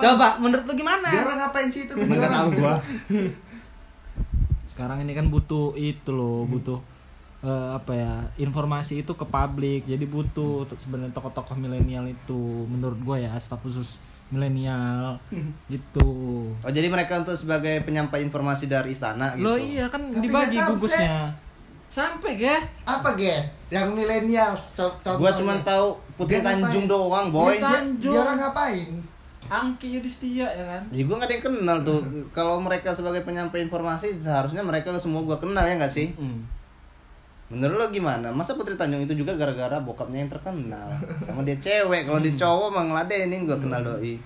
Coba 0.00 0.28
menurut 0.40 0.64
lo 0.64 0.72
gimana? 0.72 1.04
Dia 1.06 1.20
orang 1.20 1.38
ngapain 1.38 1.68
sih 1.68 1.84
itu? 1.84 1.94
nggak 1.94 2.32
tahu 2.32 2.48
gua 2.58 2.74
sekarang 4.72 5.04
ini 5.04 5.12
kan 5.12 5.28
butuh 5.28 5.76
itu 5.76 6.10
loh, 6.10 6.48
butuh 6.48 6.80
eh, 7.44 7.68
apa 7.76 7.92
ya 7.92 8.12
informasi 8.40 9.04
itu 9.04 9.12
ke 9.12 9.22
publik 9.22 9.84
jadi 9.84 10.00
butuh 10.06 10.64
sebenarnya 10.80 11.12
tokoh-tokoh 11.12 11.54
milenial 11.54 12.08
itu 12.08 12.40
menurut 12.66 12.96
gue 12.96 13.16
ya 13.20 13.36
staf 13.36 13.60
khusus 13.60 14.00
milenial 14.32 15.20
gitu 15.68 16.08
oh 16.56 16.70
jadi 16.70 16.88
mereka 16.88 17.20
untuk 17.20 17.36
sebagai 17.36 17.80
penyampai 17.82 18.20
informasi 18.22 18.66
dari 18.66 18.90
istana 18.90 19.36
gitu 19.36 19.44
lo 19.44 19.54
iya 19.54 19.84
kan 19.86 20.00
Tapi 20.02 20.18
dibagi 20.18 20.56
sampai. 20.56 20.70
gugusnya 20.72 21.16
sampai 21.86 22.32
ya 22.34 22.56
Apa 22.82 23.12
ge? 23.12 23.36
Yang 23.68 23.92
milenial 23.92 24.56
co- 24.56 24.96
contohnya. 24.96 25.20
gua 25.20 25.30
cuma 25.30 25.54
tahu 25.60 25.86
Putri 26.14 26.34
Dia 26.34 26.40
ngapain? 26.40 26.64
Tanjung 26.64 26.86
doang 26.86 27.26
boy 27.28 27.52
Dia 27.52 27.60
Dia, 27.60 27.68
Tanjung. 27.70 28.00
dia 28.08 28.20
orang 28.22 28.38
ngapain? 28.38 28.90
Angki 29.44 29.88
Yudhistia 29.92 30.48
ya 30.48 30.64
kan 30.66 30.82
Ya 30.88 31.02
gue 31.02 31.12
gak 31.12 31.28
ada 31.28 31.34
yang 31.34 31.44
kenal 31.44 31.78
tuh 31.82 32.00
Kalau 32.32 32.56
mereka 32.56 32.88
sebagai 32.90 33.20
penyampai 33.20 33.60
informasi 33.62 34.16
Seharusnya 34.16 34.62
mereka 34.62 34.88
semua 34.96 35.20
gue 35.20 35.36
kenal 35.36 35.60
ya 35.62 35.76
gak 35.76 35.92
sih? 35.92 36.16
Hmm. 36.16 36.40
Menurut 37.52 37.76
lo 37.76 37.86
gimana? 37.88 38.28
Masa 38.28 38.52
Putri 38.52 38.72
Tanjung 38.72 39.00
itu 39.00 39.12
juga 39.14 39.32
gara-gara 39.34 39.76
bokapnya 39.78 40.18
yang 40.18 40.30
terkenal 40.30 40.88
Sama 41.20 41.44
dia 41.44 41.54
cewek 41.54 42.02
Kalau 42.02 42.18
dia 42.18 42.32
cowok 42.32 42.68
mah 42.70 42.84
ngeladenin 42.86 43.44
gue 43.44 43.58
kenal 43.58 43.82
doi 43.82 44.16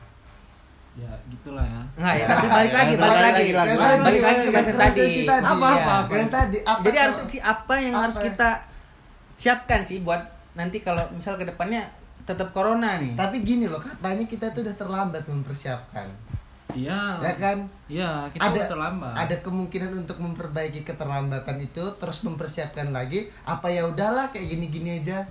ya 0.95 1.11
gitulah 1.29 1.61
ya 1.62 1.83
Nggak 1.95 2.15
ya, 2.15 2.27
tapi 2.27 2.47
balik 2.49 2.73
lagi, 2.73 2.89
Ya, 2.89 2.97
balik 2.97 3.12
balik 3.12 3.21
lagi. 3.21 3.37
lagi, 3.37 3.53
lagi. 3.53 3.77
Balik, 3.77 4.01
balik 4.01 4.23
lagi 4.23 4.41
ke 4.41 4.51
bahasan 4.51 4.77
tadi. 4.77 5.05
Tadi. 5.23 5.45
Apa, 5.45 5.53
Iya. 5.61 5.77
apa, 5.77 5.93
apa. 5.99 6.12
Yang 6.15 6.31
tadi 6.31 6.57
apa 6.59 6.81
Jadi 6.81 6.89
kalau- 6.89 7.05
harus 7.05 7.19
si- 7.27 7.45
apa 7.45 7.75
yang 7.77 7.93
Apa 7.93 8.03
harus 8.03 8.17
ya? 8.17 8.25
kita 8.25 8.51
siapkan 9.35 9.81
sih 9.83 9.99
buat 10.01 10.23
nanti 10.55 10.79
kalau 10.81 11.05
misal 11.11 11.35
ke 11.35 11.45
depannya 11.45 11.85
tetap 12.23 12.49
corona 12.51 12.97
nih. 12.97 13.12
Tapi 13.12 13.37
gini 13.41 13.67
loh, 13.67 13.77
katanya 13.79 14.25
kita 14.25 14.49
tuh 14.51 14.65
udah 14.65 14.73
terlambat 14.75 15.23
mempersiapkan. 15.27 16.09
Iya 16.77 17.01
Ya 17.19 17.33
kan? 17.35 17.59
iya 17.87 18.11
kita 18.29 18.45
ada 18.47 18.61
terlambat 18.67 19.15
ada 19.17 19.37
kemungkinan 19.39 19.91
untuk 19.97 20.19
memperbaiki 20.19 20.81
keterlambatan 20.83 21.57
itu 21.59 21.81
terus 21.97 22.21
mempersiapkan 22.23 22.91
lagi 22.91 23.27
apa 23.43 23.67
ya 23.67 23.83
udahlah 23.83 24.29
kayak 24.29 24.47
gini-gini 24.49 25.01
aja 25.01 25.25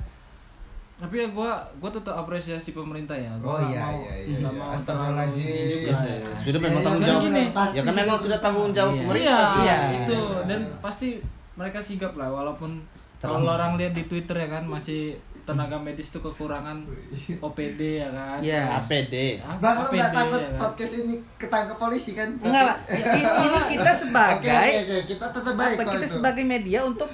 tapi 0.95 1.19
ya 1.19 1.27
gue 1.27 1.51
gue 1.75 1.91
tetap 1.91 2.15
apresiasi 2.15 2.71
pemerintah 2.71 3.13
ya 3.13 3.27
gua 3.37 3.53
Oh, 3.53 3.59
iya, 3.61 3.83
mau 3.85 3.99
iya, 4.01 4.15
iya, 4.17 4.37
iya. 4.37 4.47
mau 4.47 4.71
Astagfirullahaladzim. 4.71 5.43
terlalu 5.43 5.59
ini 5.59 5.67
juga 5.69 5.83
Iya, 5.85 5.95
sih. 5.97 6.15
iya. 6.15 6.35
Sudah 6.39 6.59
memang 6.61 6.71
Ya, 6.73 6.85
tanggung 6.85 7.03
jawab 7.05 7.21
gini, 7.21 7.43
pasti 7.51 7.75
Ya 7.75 7.81
kan 7.83 7.93
memang 7.93 8.17
sudah 8.17 8.39
tanggung 8.39 8.71
jawab 8.71 8.91
Iya. 8.91 9.01
pemerintah 9.03 9.35
Iya. 9.35 9.59
Iya. 9.59 9.75
itu 9.99 10.19
dan 10.47 10.59
pasti 10.79 11.07
mereka 11.53 11.79
sigap 11.79 12.13
lah 12.13 12.29
walaupun 12.29 12.71
kalau 13.17 13.49
orang 13.49 13.75
lihat 13.75 13.91
di 13.91 14.03
Twitter 14.05 14.35
ya 14.37 14.49
kan 14.49 14.63
masih 14.63 15.19
tenaga 15.45 15.77
medis 15.77 16.09
tuh 16.09 16.19
kekurangan 16.19 16.89
OPD 17.37 18.01
ya 18.01 18.09
kan. 18.09 18.37
Iya. 18.39 18.61
APD 18.75 19.13
A- 19.39 19.55
Bang 19.55 19.75
lo 19.79 19.87
nggak 19.87 20.01
APD, 20.03 20.17
takut 20.17 20.39
ya 20.39 20.47
kan? 20.47 20.59
podcast 20.59 20.93
ini 20.99 21.15
ketangkep 21.37 21.77
polisi 21.77 22.11
kan? 22.11 22.29
Enggak 22.35 22.63
lah. 22.65 22.77
Ini, 22.87 23.21
ini 23.45 23.59
kita 23.71 23.91
sebagai 23.93 24.49
oke, 24.65 24.81
oke. 24.81 24.97
kita 25.07 25.25
tetap 25.31 25.53
baik 25.55 25.77
apa 25.77 25.83
kita 25.91 26.01
itu. 26.03 26.13
sebagai 26.15 26.43
media 26.43 26.81
untuk 26.83 27.09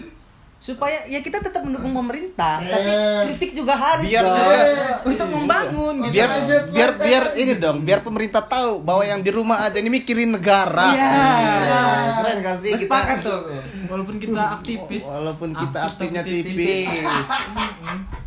supaya 0.58 0.94
ya 1.06 1.18
kita 1.20 1.42
tetap 1.42 1.60
mendukung 1.60 1.90
pemerintah 1.92 2.62
Eh. 2.62 2.70
tapi 2.70 2.90
kritik 3.34 3.58
juga 3.58 3.74
harus 3.74 4.06
Biar 4.06 4.22
dong. 4.22 4.38
juga- 4.38 5.02
untuk 5.04 5.28
membangun 5.28 5.94
gitu 6.06 6.14
biar 6.14 6.30
biar 6.70 6.92
biar 7.02 7.24
ini 7.34 7.54
dong 7.58 7.82
biar 7.82 8.00
pemerintah 8.00 8.46
tahu 8.46 8.78
bahwa 8.80 9.02
yang 9.02 9.20
di 9.20 9.34
rumah 9.34 9.66
aja 9.66 9.76
ini 9.76 9.90
mikirin 9.90 10.30
negara 10.30 10.94
Iya. 10.94 11.10
Iya. 11.10 11.82
keren 12.16 12.38
gak 12.40 12.56
sih 12.62 12.72
kita 12.74 12.86
Sepakat 12.86 13.18
tuh 13.20 13.42
Walaupun 13.90 14.16
kita 14.16 14.42
aktivis. 14.56 15.04
walaupun 15.04 15.50
kita 15.52 15.78
aktif 15.82 16.14
aktifnya 16.14 16.22
tipis 16.24 16.86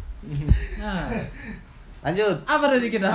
Nah, 0.77 1.09
lanjut 2.01 2.37
apa 2.45 2.65
tadi 2.69 2.89
kita? 2.89 3.09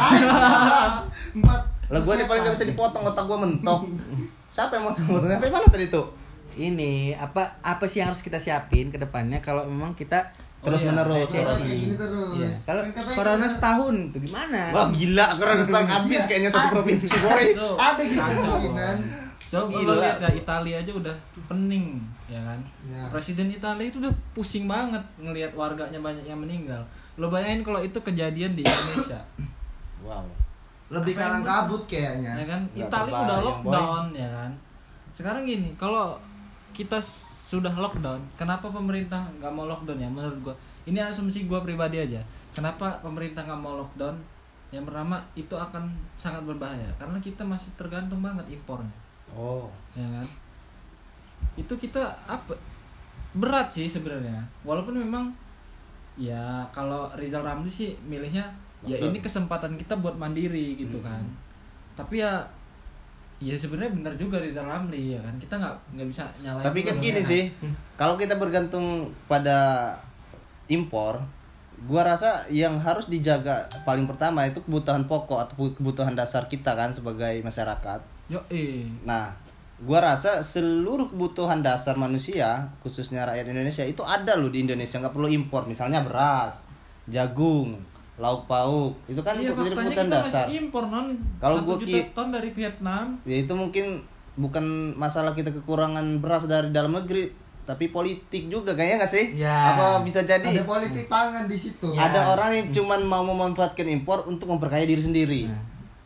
Empat. 1.34 1.62
lah 1.90 1.98
gue 1.98 2.14
nih 2.16 2.28
paling 2.30 2.42
gak 2.46 2.54
bisa 2.54 2.70
dipotong 2.70 3.02
otak 3.02 3.26
gue 3.26 3.38
mentok 3.38 3.82
siapa 4.54 4.78
yang 4.78 4.86
mau 4.86 4.94
potong 4.94 5.26
sampai 5.26 5.50
mana 5.50 5.66
tadi 5.66 5.90
tuh 5.90 6.06
ini 6.54 7.18
apa 7.18 7.58
apa 7.66 7.86
sih 7.86 8.02
yang 8.02 8.14
harus 8.14 8.22
kita 8.22 8.38
siapin 8.38 8.94
ke 8.94 9.02
depannya 9.02 9.42
kalau 9.42 9.66
memang 9.66 9.98
kita 9.98 10.30
terus 10.60 10.84
iya, 10.84 10.92
menerus 10.92 11.32
resesi. 11.32 11.40
Kayak 11.40 11.66
gini 11.66 11.96
terus. 11.96 12.30
Iya. 12.36 12.50
kalau 12.68 12.82
Kan 12.84 13.06
corona 13.16 13.48
setahun 13.48 13.96
tuh 14.12 14.20
gimana 14.22 14.62
wah 14.70 14.88
gila 14.92 15.26
corona 15.40 15.64
setahun 15.66 15.88
habis 15.88 16.22
kayaknya 16.30 16.50
satu 16.52 16.68
provinsi 16.78 17.10
boy 17.24 17.46
Tuh, 17.56 17.74
Ada 17.74 18.02
gitu 18.06 18.20
kacau. 18.22 18.38
kemungkinan. 18.38 18.98
Coba 19.50 19.66
Gila. 19.82 19.94
lihat 19.98 20.18
ya 20.22 20.30
Italia 20.30 20.76
aja 20.78 20.92
udah 20.94 21.16
pening 21.50 21.98
ya 22.30 22.38
kan. 22.46 22.60
Ya. 22.86 23.02
Presiden 23.10 23.50
Italia 23.50 23.90
itu 23.90 23.98
udah 23.98 24.14
pusing 24.38 24.70
banget 24.70 25.02
ngelihat 25.18 25.50
warganya 25.58 25.98
banyak 25.98 26.22
yang 26.22 26.38
meninggal. 26.38 26.78
Lo 27.20 27.28
bayangin 27.28 27.62
kalau 27.62 27.84
itu 27.84 28.00
kejadian 28.00 28.56
di 28.56 28.64
Indonesia, 28.64 29.20
wow 30.02 30.24
Lebih 30.90 31.14
kalang 31.14 31.44
kabut 31.46 31.84
kayaknya. 31.86 32.34
ya 32.34 32.46
kan? 32.48 32.62
Italia 32.74 33.14
udah 33.14 33.40
lockdown 33.46 34.06
ya 34.16 34.26
kan. 34.26 34.52
Sekarang 35.14 35.44
gini, 35.46 35.76
kalau 35.78 36.18
kita 36.74 36.98
sudah 37.44 37.70
lockdown, 37.76 38.18
kenapa 38.34 38.72
pemerintah 38.72 39.22
nggak 39.38 39.52
mau 39.54 39.70
lockdown 39.70 40.00
ya? 40.02 40.10
Menurut 40.10 40.40
gua, 40.42 40.56
ini 40.90 40.98
asumsi 40.98 41.46
gua 41.46 41.62
pribadi 41.62 42.02
aja. 42.02 42.24
Kenapa 42.50 42.98
pemerintah 43.06 43.46
nggak 43.46 43.62
mau 43.62 43.78
lockdown? 43.78 44.18
Yang 44.74 44.90
pertama 44.90 45.22
itu 45.36 45.54
akan 45.54 45.94
sangat 46.18 46.42
berbahaya 46.42 46.90
karena 46.98 47.18
kita 47.22 47.42
masih 47.46 47.70
tergantung 47.78 48.22
banget 48.24 48.46
impornya. 48.50 48.94
oh 49.30 49.70
ya 49.94 50.06
kan 50.10 50.28
itu 51.54 51.74
kita 51.78 52.02
apa 52.26 52.56
berat 53.36 53.70
sih 53.70 53.86
sebenarnya 53.86 54.42
walaupun 54.66 54.98
memang 54.98 55.30
ya 56.20 56.68
kalau 56.76 57.08
Rizal 57.16 57.48
Ramli 57.48 57.72
sih 57.72 57.96
milihnya 58.04 58.44
ya 58.84 59.00
Lockdown. 59.00 59.08
ini 59.16 59.20
kesempatan 59.24 59.72
kita 59.80 59.96
buat 60.04 60.20
mandiri 60.20 60.76
gitu 60.76 61.00
kan. 61.00 61.24
Tapi 61.96 62.20
ya 62.20 62.44
ya 63.40 63.56
sebenarnya 63.56 63.96
benar 63.96 64.14
juga 64.20 64.44
Rizal 64.44 64.68
Ramli 64.68 65.16
ya 65.16 65.20
kan. 65.24 65.34
Kita 65.40 65.56
nggak 65.56 65.76
nggak 65.96 66.08
bisa 66.12 66.28
nyalain 66.44 66.66
tapi 66.68 66.84
kan 66.84 67.00
gini 67.00 67.24
sih 67.24 67.48
kalau 67.96 68.20
kita 68.20 68.36
bergantung 68.36 69.16
pada 69.32 69.96
impor 70.68 71.24
gua 71.88 72.04
rasa 72.04 72.44
yang 72.52 72.76
harus 72.76 73.08
dijaga 73.08 73.72
paling 73.88 74.04
pertama 74.04 74.44
itu 74.44 74.60
kebutuhan 74.60 75.08
pokok 75.08 75.40
atau 75.48 75.72
kebutuhan 75.72 76.12
dasar 76.12 76.52
kita 76.52 76.76
kan 76.76 76.92
sebagai 76.92 77.40
masyarakat. 77.40 78.04
Yo 78.28 78.44
eh. 78.52 78.84
Nah, 79.08 79.32
gua 79.80 80.00
rasa 80.04 80.40
seluruh 80.40 81.08
kebutuhan 81.08 81.60
dasar 81.60 81.96
manusia, 81.96 82.68
khususnya 82.80 83.24
rakyat 83.24 83.48
Indonesia 83.48 83.84
itu 83.84 84.02
ada 84.02 84.36
loh 84.36 84.48
di 84.48 84.62
Indonesia, 84.62 84.98
nggak 84.98 85.12
perlu 85.12 85.28
impor. 85.28 85.64
Misalnya 85.66 86.02
beras, 86.02 86.64
jagung, 87.06 87.80
lauk 88.16 88.44
pauk, 88.46 89.00
itu 89.06 89.20
kan 89.20 89.36
iya 89.36 89.50
kebutuhan 89.50 89.88
kita 89.88 90.04
dasar. 90.06 90.46
masih 90.46 90.56
impor 90.62 90.84
non 90.86 91.16
Kalau 91.38 91.64
gua 91.64 91.76
juta 91.78 91.96
ki- 91.96 92.12
ton 92.12 92.28
dari 92.30 92.52
Vietnam 92.52 93.16
Ya 93.24 93.40
itu 93.40 93.54
mungkin 93.54 94.04
bukan 94.36 94.64
masalah 94.96 95.32
kita 95.32 95.52
kekurangan 95.54 96.20
beras 96.20 96.44
dari 96.44 96.70
dalam 96.70 96.92
negeri, 96.94 97.32
tapi 97.64 97.88
politik 97.90 98.48
juga 98.48 98.72
kayaknya 98.72 99.00
nggak 99.00 99.12
sih? 99.12 99.26
Ya. 99.36 99.52
Apa 99.72 100.04
bisa 100.04 100.24
jadi 100.24 100.44
Ada 100.44 100.64
politik 100.64 101.08
pangan 101.08 101.44
di 101.46 101.56
situ. 101.56 101.88
ada 101.92 102.20
orang 102.30 102.52
yang 102.54 102.68
cuman 102.70 103.00
mau 103.02 103.24
memanfaatkan 103.24 103.84
impor 103.86 104.24
untuk 104.26 104.48
memperkaya 104.50 104.84
diri 104.84 105.00
sendiri? 105.00 105.42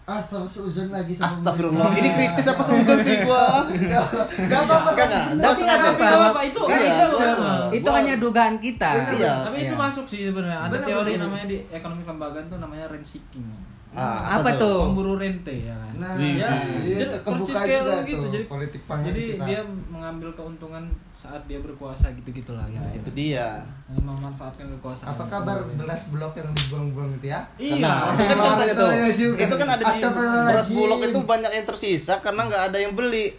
Astaga, 0.03 0.43
seuzon 0.43 0.91
lagi 0.91 1.15
sama 1.15 1.31
Astagfirullah, 1.31 1.95
ini 1.95 2.09
kritis 2.11 2.43
apa 2.45 2.59
seujun 2.59 2.99
sih 2.99 3.23
gua? 3.23 3.63
Gak 4.51 4.59
apa-apa. 4.61 4.89
Enggak, 4.91 5.07
enggak. 5.07 5.25
Tapi 5.39 5.59
nggak 5.63 5.79
Tapi 5.79 5.87
apa-apa. 5.95 6.15
apa-apa, 6.19 6.41
itu 6.43 6.59
Kan 6.59 6.79
itu 6.83 7.05
itu 7.73 7.89
hanya 7.89 8.13
dugaan 8.19 8.55
kita 8.59 8.91
Iya. 9.15 9.33
tapi 9.43 9.57
itu 9.63 9.73
masuk 9.73 10.03
sih 10.03 10.27
sebenarnya 10.27 10.59
ada 10.61 10.75
teori 10.77 11.15
namanya 11.15 11.45
di 11.47 11.57
ekonomi 11.69 12.03
kelembagaan 12.03 12.45
tuh 12.45 12.59
namanya 12.59 12.85
rent 12.85 13.07
seeking 13.07 13.47
Ah, 13.93 14.35
apa 14.35 14.49
tuh? 14.55 14.89
pemburu 14.89 15.15
rente 15.15 15.53
ya 15.61 15.71
kan 15.71 15.93
Nah, 15.93 16.17
Iya. 16.17 16.49
iya, 16.81 16.97
jadi 16.99 17.21
percis 17.21 17.53
kayak 17.55 17.81
lo 17.83 17.97
gitu 18.01 18.25
jadi 18.27 18.45
politik 18.45 18.81
pangan 18.83 19.05
jadi 19.07 19.23
kita. 19.31 19.45
dia 19.45 19.61
mengambil 19.87 20.29
keuntungan 20.33 20.83
saat 21.13 21.45
dia 21.45 21.57
berkuasa 21.57 22.09
gitu 22.11 22.33
gitulah 22.33 22.65
ya 22.65 22.81
Nah, 22.81 22.89
itu 22.91 23.09
dia. 23.13 23.61
memanfaatkan 23.87 24.65
kekuasaan 24.73 25.13
Apa 25.13 25.23
kabar 25.27 25.57
beras 25.71 26.09
blok 26.09 26.33
yang 26.33 26.49
dibuang-buang 26.51 27.13
itu 27.15 27.29
ya? 27.29 27.45
iya 27.55 27.93
Itu 28.09 28.23
kan 28.25 28.37
contohnya 28.41 28.73
tuh. 28.73 28.89
Iya 28.89 29.07
juga. 29.13 29.37
Itu 29.39 29.55
kan 29.55 29.69
ada 29.69 29.83
di 29.85 29.99
beras 30.43 30.67
bulog 30.69 30.99
itu 31.03 31.19
banyak 31.23 31.51
yang 31.53 31.65
tersisa 31.65 32.13
karena 32.17 32.41
nggak 32.43 32.63
ada 32.67 32.77
yang 32.79 32.93
beli. 32.93 33.37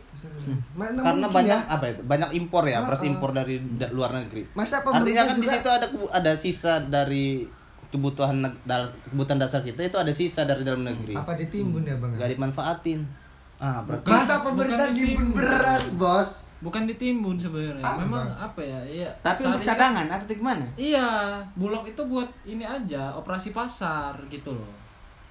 Mana 0.73 0.99
karena 1.01 1.27
banyak 1.29 1.59
ya? 1.59 1.69
apa 1.69 1.85
itu? 1.88 2.01
Banyak 2.03 2.31
impor 2.33 2.64
ya, 2.64 2.79
beras 2.81 3.03
impor 3.03 3.31
dari 3.31 3.59
da- 3.75 3.90
luar 3.90 4.11
negeri. 4.12 4.47
Masa 4.53 4.79
Artinya 4.81 5.23
kan 5.25 5.37
di 5.37 5.49
situ 5.49 5.69
ada 5.69 5.87
ada 6.11 6.33
sisa 6.35 6.79
dari 6.81 7.47
kebutuhan 7.95 8.37
neg- 8.41 8.59
dal- 8.65 8.91
kebutuhan 9.07 9.39
dasar 9.39 9.63
kita 9.63 9.81
itu 9.81 9.95
ada 9.95 10.11
sisa 10.11 10.43
dari 10.43 10.61
dalam 10.61 10.83
negeri. 10.83 11.15
apa 11.15 11.33
ditimbun 11.35 11.83
ya 11.83 11.95
bang? 11.95 12.11
Nggak 12.13 12.31
dimanfaatin. 12.35 13.01
Ah, 13.57 13.79
berarti 13.81 14.05
Masa 14.05 14.43
pemerintah 14.43 14.91
timbun 14.91 15.31
beras 15.33 15.95
bos? 15.95 16.31
bukan 16.57 16.85
ditimbun 16.85 17.37
sebenarnya 17.37 17.85
Apa? 17.85 18.01
memang 18.01 18.25
apa 18.33 18.57
ya 18.59 18.81
iya 18.83 19.11
tapi 19.21 19.37
saat 19.39 19.53
untuk 19.53 19.61
ini 19.61 19.67
kan- 19.67 19.77
cadangan 19.77 20.07
atau 20.09 20.33
gimana 20.35 20.65
Iya, 20.75 21.09
bulog 21.55 21.85
itu 21.85 22.03
buat 22.03 22.25
ini 22.43 22.65
aja, 22.65 23.13
operasi 23.13 23.53
pasar 23.53 24.17
gitu 24.27 24.49
loh. 24.51 24.65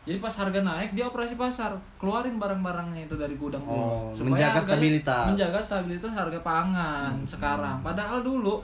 Jadi 0.04 0.20
pas 0.20 0.30
harga 0.32 0.60
naik 0.60 0.94
dia 0.94 1.04
operasi 1.04 1.34
pasar, 1.34 1.74
keluarin 1.96 2.38
barang-barangnya 2.38 3.08
itu 3.08 3.16
dari 3.16 3.34
gudang 3.34 3.66
Oh, 3.66 4.14
dulu. 4.14 4.30
menjaga 4.30 4.62
stabilitas. 4.62 5.26
Menjaga 5.28 5.58
stabilitas 5.58 6.12
harga 6.12 6.40
pangan 6.40 7.18
sekarang. 7.26 7.82
Padahal 7.82 8.22
dulu 8.22 8.62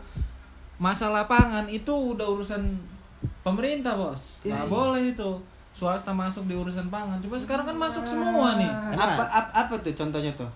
masalah 0.77 1.25
pangan 1.25 1.65
itu 1.65 1.89
udah 1.89 2.27
urusan 2.29 2.61
pemerintah, 3.41 3.95
Bos. 3.95 4.41
Iya, 4.43 4.53
Nggak 4.55 4.65
iya. 4.65 4.71
boleh 4.71 5.03
itu 5.15 5.31
swasta 5.73 6.11
masuk 6.11 6.43
di 6.49 6.55
urusan 6.57 6.87
pangan. 6.91 7.19
Cuma 7.23 7.39
sekarang 7.39 7.63
kan 7.63 7.77
masuk 7.77 8.03
semua 8.03 8.59
nih. 8.59 8.71
Apa, 8.97 9.23
apa 9.23 9.51
apa 9.53 9.73
tuh 9.79 9.95
contohnya 9.95 10.31
tuh 10.35 10.49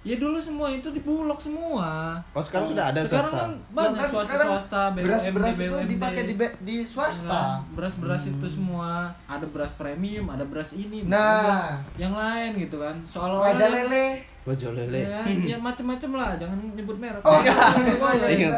Ya 0.00 0.16
dulu 0.16 0.40
semua 0.40 0.72
itu 0.72 0.88
di 0.88 1.04
bulog 1.04 1.36
semua. 1.36 2.16
Oh, 2.32 2.40
sekarang 2.40 2.72
sudah 2.72 2.88
ada 2.88 3.04
sekarang 3.04 3.28
swasta. 3.28 3.44
kan 3.44 3.50
banyak 3.68 3.92
kan 3.92 4.08
swasta 4.08 4.24
sekarang 4.24 4.48
swasta 4.48 4.80
beras-beras 4.96 5.54
itu 5.54 5.68
BUMD. 5.68 5.90
dipakai 5.92 6.22
di, 6.24 6.34
di 6.64 6.76
Nah, 6.78 6.88
swasta. 6.88 7.42
beras-beras 7.76 8.22
itu 8.24 8.46
semua 8.48 8.88
ada 9.28 9.44
beras 9.44 9.68
premium, 9.76 10.32
ada 10.32 10.40
beras 10.42 10.72
ini, 10.72 11.04
Nah. 11.04 11.84
beras 11.84 12.00
yang 12.00 12.16
lain 12.16 12.50
gitu 12.58 12.80
kan. 12.80 12.96
Seolah-olah 13.04 13.52
Raja 13.52 13.66
lele. 13.68 14.06
Bojo 14.40 14.68
lele. 14.72 15.00
Ya, 15.04 15.20
ya 15.52 15.56
macam-macam 15.60 16.10
lah, 16.16 16.30
jangan 16.40 16.58
nyebut 16.72 16.96
merek. 16.96 17.20
Oh, 17.20 17.36
oh, 17.36 18.12
Ingat. 18.32 18.56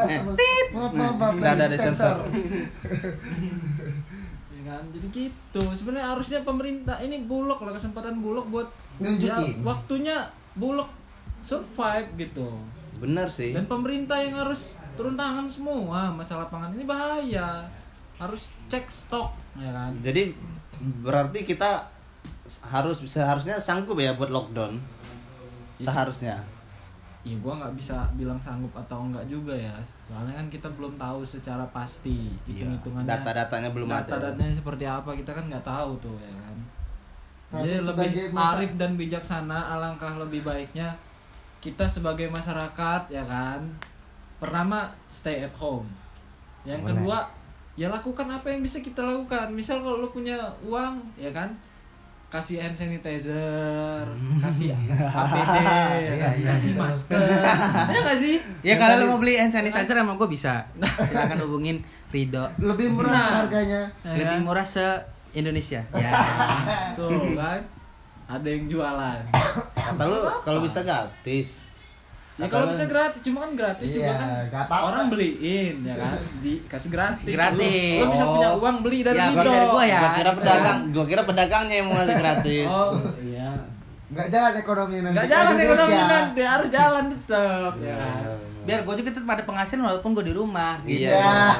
Maaf, 0.71 0.93
maaf, 0.95 1.15
maaf. 1.19 1.33
Nggak 1.35 1.53
ada. 1.59 1.67
Ya 4.53 4.71
kan? 4.71 4.83
Jadi 4.95 5.07
gitu. 5.11 5.63
Sebenarnya 5.75 6.15
harusnya 6.15 6.39
pemerintah 6.47 7.03
ini 7.03 7.27
bulog 7.27 7.59
lah 7.59 7.75
kesempatan 7.75 8.23
bulog 8.23 8.47
buat 8.47 8.71
Nunjukin. 9.03 9.27
ya, 9.27 9.37
waktunya 9.61 10.17
bulog 10.55 10.87
survive 11.43 12.09
gitu. 12.17 12.49
Bener 12.97 13.27
sih. 13.27 13.51
Dan 13.51 13.67
pemerintah 13.67 14.17
yang 14.17 14.39
harus 14.39 14.73
turun 14.95 15.15
tangan 15.15 15.45
semua 15.45 16.09
masalah 16.09 16.47
pangan 16.47 16.71
ini 16.71 16.85
bahaya. 16.85 17.67
Harus 18.17 18.49
cek 18.67 18.87
stok 18.87 19.35
ya 19.55 19.69
kan. 19.69 19.91
Jadi 19.99 20.31
berarti 21.03 21.43
kita 21.43 21.83
harus 22.65 23.03
seharusnya 23.03 23.59
sanggup 23.59 23.99
ya 23.99 24.15
buat 24.15 24.31
lockdown. 24.31 24.79
Seharusnya. 25.75 26.39
Ya 27.23 27.39
gua 27.39 27.55
nggak 27.55 27.75
bisa 27.79 27.95
bilang 28.13 28.39
sanggup 28.39 28.71
atau 28.77 29.07
enggak 29.07 29.23
juga 29.27 29.55
ya. 29.55 29.71
Soalnya 30.07 30.35
kan 30.35 30.47
kita 30.49 30.67
belum 30.71 30.95
tahu 30.97 31.23
secara 31.23 31.63
pasti 31.71 32.35
Iya, 32.45 32.67
hitung-hitungannya. 32.67 33.07
data-datanya 33.09 33.71
belum 33.71 33.89
ada. 33.89 34.03
Data-datanya 34.05 34.51
seperti 34.53 34.85
apa 34.85 35.11
kita 35.15 35.31
kan 35.31 35.47
nggak 35.47 35.63
tahu 35.63 35.93
tuh 35.99 36.19
ya 36.19 36.35
kan. 36.37 36.57
Tapi 37.53 37.69
Jadi 37.69 37.85
lebih 37.85 38.11
masa- 38.31 38.59
arif 38.59 38.71
dan 38.75 38.91
bijaksana 38.97 39.59
alangkah 39.71 40.19
lebih 40.19 40.43
baiknya 40.43 40.91
kita 41.62 41.87
sebagai 41.87 42.27
masyarakat 42.27 43.03
ya 43.09 43.22
kan. 43.22 43.62
Pertama 44.37 44.90
stay 45.07 45.40
at 45.40 45.55
home. 45.55 45.87
Yang 46.62 46.83
Boleh. 46.83 46.90
kedua 46.92 47.18
ya 47.72 47.87
lakukan 47.88 48.27
apa 48.29 48.46
yang 48.46 48.61
bisa 48.61 48.79
kita 48.79 49.01
lakukan. 49.01 49.48
Misal 49.48 49.79
kalau 49.79 49.98
lu 49.98 50.11
punya 50.11 50.35
uang 50.61 50.98
ya 51.14 51.31
kan 51.31 51.55
kasih 52.29 52.57
hand 52.59 52.72
sanitizer, 52.72 54.09
kasih 54.40 54.72
APD, 54.72 54.96
ya 55.53 55.85
Iya, 56.01 56.12
kan? 56.16 56.33
iya, 56.33 56.48
kasih 56.48 56.70
betul. 56.72 56.81
masker. 56.81 57.20
ya 57.87 57.98
nggak 58.01 58.18
sih? 58.18 58.37
ya 58.64 58.75
kalau 58.75 58.94
lo 58.96 59.05
mau 59.07 59.18
beli 59.20 59.37
hand 59.37 59.53
sanitizer 59.53 59.92
sama 59.92 60.16
gue 60.16 60.25
bisa 60.27 60.64
silakan 61.05 61.44
hubungin 61.44 61.85
Rido 62.09 62.48
Lebih 62.57 62.88
murah 62.88 63.12
Nah. 63.12 63.29
harganya. 63.44 63.85
Ya 64.01 64.16
lebih 64.16 64.38
kan? 64.40 64.48
murah 64.48 64.64
se 64.64 64.81
Indonesia 65.33 65.85
ya 65.92 66.09
Tuh 66.96 67.37
kan. 67.37 67.61
Ada 68.33 68.49
yang 68.49 68.64
jualan. 68.64 69.18
Kata 69.77 70.03
lu 70.09 70.18
kalau 70.40 70.61
bisa 70.64 70.81
gratis. 70.81 71.61
Ya 72.40 72.49
kalau 72.49 72.64
bisa 72.64 72.88
gratis, 72.88 73.21
cuma 73.21 73.45
kan 73.45 73.53
gratis 73.53 73.92
Iya, 73.92 73.97
juga 74.01 74.12
kan 74.16 74.29
nggak 74.49 74.62
apa-apa. 74.66 74.87
orang 74.88 75.05
beliin 75.12 75.85
ya 75.85 75.95
kan, 76.01 76.16
dikasih 76.40 76.88
gratis. 76.88 77.29
Kasih 77.29 77.37
gratis. 77.37 78.01
Lu, 78.01 78.03
lu 78.03 78.07
bisa 78.09 78.25
punya 78.25 78.49
uang 78.57 78.77
beli 78.81 78.99
dari 79.05 79.21
Ya, 79.21 79.29
dari 79.37 79.66
gua 79.68 79.85
ya. 79.85 80.01
Gua 80.01 80.11
kira 80.16 80.33
pedagang, 80.33 80.79
gua 80.90 81.05
kira 81.05 81.23
pedagangnya 81.29 81.75
yang 81.77 81.87
mau 81.92 82.01
ngasih 82.01 82.16
gratis. 82.16 82.68
Oh, 82.73 82.97
iya. 83.21 83.53
Nggak 84.12 84.29
jalan 84.33 84.53
ekonomi 84.57 84.97
nanti. 84.97 85.12
Enggak 85.12 85.25
ke 85.25 85.33
jalan 85.37 85.55
ekonomi 85.61 86.01
nanti, 86.09 86.40
harus 86.40 86.68
jalan 86.73 87.05
tetap 87.12 87.73
ya. 87.79 87.97
kan? 88.01 88.23
Biar 88.62 88.81
gue 88.81 88.95
juga 88.97 89.11
tetap 89.12 89.29
ada 89.29 89.42
penghasilan 89.45 89.83
walaupun 89.83 90.11
gue 90.16 90.25
di 90.25 90.35
rumah 90.35 90.81
gitu. 90.88 91.05
Iya. 91.05 91.53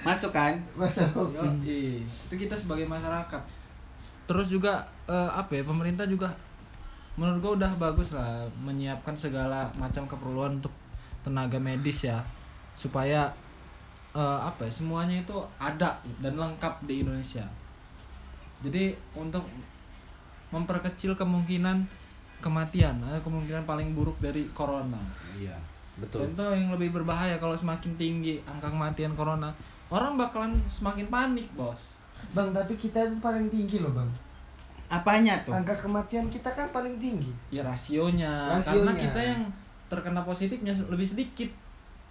Masuk 0.00 0.32
kan? 0.32 0.56
Masuk. 0.80 1.12
Itu 1.60 2.34
kita 2.34 2.56
sebagai 2.56 2.88
masyarakat. 2.88 3.42
Terus 4.26 4.50
juga 4.50 4.86
eh, 5.06 5.30
apa 5.32 5.56
ya? 5.56 5.62
Pemerintah 5.62 6.06
juga 6.06 6.30
menurut 7.16 7.38
gua 7.40 7.52
udah 7.56 7.72
bagus 7.80 8.12
lah 8.12 8.44
menyiapkan 8.60 9.16
segala 9.16 9.72
macam 9.80 10.04
keperluan 10.04 10.60
untuk 10.60 10.74
tenaga 11.24 11.56
medis 11.56 12.04
ya 12.04 12.20
supaya 12.76 13.32
eh, 14.12 14.40
apa 14.42 14.68
ya 14.68 14.72
semuanya 14.72 15.24
itu 15.24 15.36
ada 15.56 15.96
dan 16.20 16.34
lengkap 16.36 16.84
di 16.84 17.06
Indonesia. 17.06 17.46
Jadi 18.60 18.92
untuk 19.16 19.44
memperkecil 20.50 21.18
kemungkinan 21.18 21.84
kematian 22.40 23.00
atau 23.02 23.20
kemungkinan 23.24 23.64
paling 23.64 23.96
buruk 23.96 24.16
dari 24.20 24.46
corona. 24.52 25.00
Iya, 25.34 25.56
Dan 25.96 26.00
betul. 26.04 26.20
itu 26.32 26.44
yang 26.52 26.70
lebih 26.76 26.92
berbahaya 26.92 27.40
kalau 27.40 27.56
semakin 27.56 27.96
tinggi 27.96 28.40
angka 28.44 28.68
kematian 28.68 29.16
corona, 29.16 29.50
orang 29.88 30.20
bakalan 30.20 30.52
semakin 30.68 31.08
panik, 31.08 31.48
Bos. 31.56 31.95
Bang, 32.30 32.52
tapi 32.52 32.76
kita 32.76 33.00
itu 33.02 33.16
paling 33.18 33.48
tinggi 33.48 33.80
loh, 33.80 33.90
Bang. 33.90 34.08
Apanya 34.86 35.34
tuh? 35.42 35.50
Angka 35.50 35.74
kematian 35.74 36.28
kita 36.28 36.46
kan 36.48 36.68
paling 36.70 36.96
tinggi. 36.96 37.32
Ya 37.50 37.60
rasionya, 37.60 38.52
Rasionya. 38.52 38.86
karena 38.86 38.92
kita 38.94 39.20
yang 39.20 39.40
terkena 39.86 40.22
positifnya 40.22 40.70
lebih 40.86 41.06
sedikit, 41.06 41.50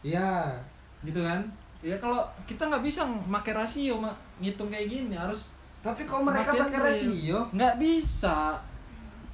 Iya. 0.01 0.59
gitu 1.01 1.21
kan? 1.21 1.39
Ya 1.79 1.95
kalau 1.95 2.25
kita 2.43 2.65
nggak 2.65 2.81
bisa 2.81 3.05
pakai 3.29 3.53
rasio, 3.53 3.95
mak 3.95 4.11
ngitung 4.39 4.67
kayak 4.67 4.89
gini 4.89 5.13
harus 5.13 5.53
Tapi 5.79 6.01
kalau 6.01 6.25
mereka 6.25 6.49
pakai 6.49 6.81
rasio, 6.81 7.45
nggak 7.53 7.77
bisa, 7.77 8.57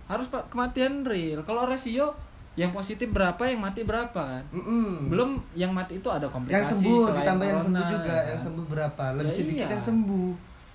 harus 0.06 0.28
pak 0.28 0.44
kematian 0.52 1.00
real. 1.02 1.40
Kalau 1.42 1.64
rasio 1.64 2.12
yang 2.60 2.76
positif 2.76 3.08
berapa, 3.08 3.40
yang 3.48 3.64
mati 3.64 3.88
berapa 3.88 4.12
kan? 4.12 4.44
mm-mm. 4.52 5.08
Belum 5.08 5.40
yang 5.56 5.72
mati 5.72 6.04
itu 6.04 6.10
ada 6.12 6.28
komplikasi. 6.28 6.60
yang 6.60 6.68
sembuh 6.68 7.02
ditambah 7.16 7.46
yang 7.48 7.62
sembuh 7.64 7.86
juga, 7.88 8.12
ya 8.12 8.22
yang 8.36 8.42
sembuh 8.44 8.66
berapa? 8.68 9.04
Lebih 9.16 9.32
Ya 9.32 9.38
sedikit 9.40 9.66
iya. 9.66 9.74
yang 9.80 9.84
sembuh 9.88 10.30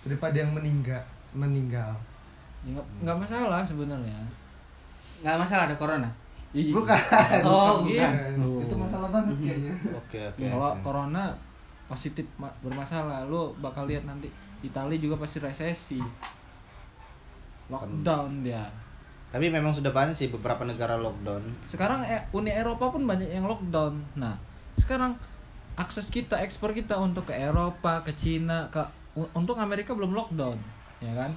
daripada 0.07 0.37
yang 0.39 0.53
meninggal. 0.55 1.03
Meninggal. 1.37 1.93
Ya, 2.67 2.75
nggak 2.79 2.87
nggak 3.05 3.17
masalah 3.23 3.61
sebenarnya. 3.63 4.17
Nggak 5.23 5.39
masalah 5.39 5.65
ada 5.71 5.77
corona. 5.77 6.11
Bukan. 6.57 6.99
Oh, 7.45 7.85
Bukan 7.85 8.33
bukan. 8.39 8.65
Itu 8.65 8.75
masalah 8.81 9.09
banget 9.13 9.37
kayaknya. 9.45 9.75
Oke, 9.93 10.19
oke. 10.33 10.41
Kalau 10.49 10.71
oke. 10.73 10.81
corona 10.81 11.25
positif 11.87 12.25
ma- 12.41 12.57
bermasalah, 12.65 13.29
lu 13.29 13.53
bakal 13.61 13.85
lihat 13.85 14.09
nanti 14.09 14.33
Italia 14.65 14.97
juga 14.97 15.21
pasti 15.21 15.39
resesi. 15.39 16.01
Lockdown 17.69 18.47
dia. 18.47 18.63
Tapi 19.35 19.51
memang 19.51 19.75
sudah 19.75 19.91
banyak 19.91 20.15
sih 20.17 20.29
beberapa 20.31 20.65
negara 20.65 20.97
lockdown. 20.97 21.43
Sekarang 21.67 22.01
eh, 22.07 22.25
Uni 22.33 22.49
Eropa 22.55 22.89
pun 22.89 23.05
banyak 23.05 23.27
yang 23.29 23.45
lockdown. 23.45 23.99
Nah, 24.17 24.39
sekarang 24.79 25.19
akses 25.77 26.09
kita, 26.09 26.41
ekspor 26.41 26.73
kita 26.73 26.97
untuk 26.97 27.29
ke 27.29 27.35
Eropa, 27.37 28.01
ke 28.01 28.17
Cina, 28.17 28.71
ke 28.73 28.81
u- 29.17 29.31
untuk 29.33 29.57
Amerika 29.57 29.91
belum 29.91 30.13
lockdown, 30.13 30.57
ya 30.99 31.13
kan? 31.13 31.33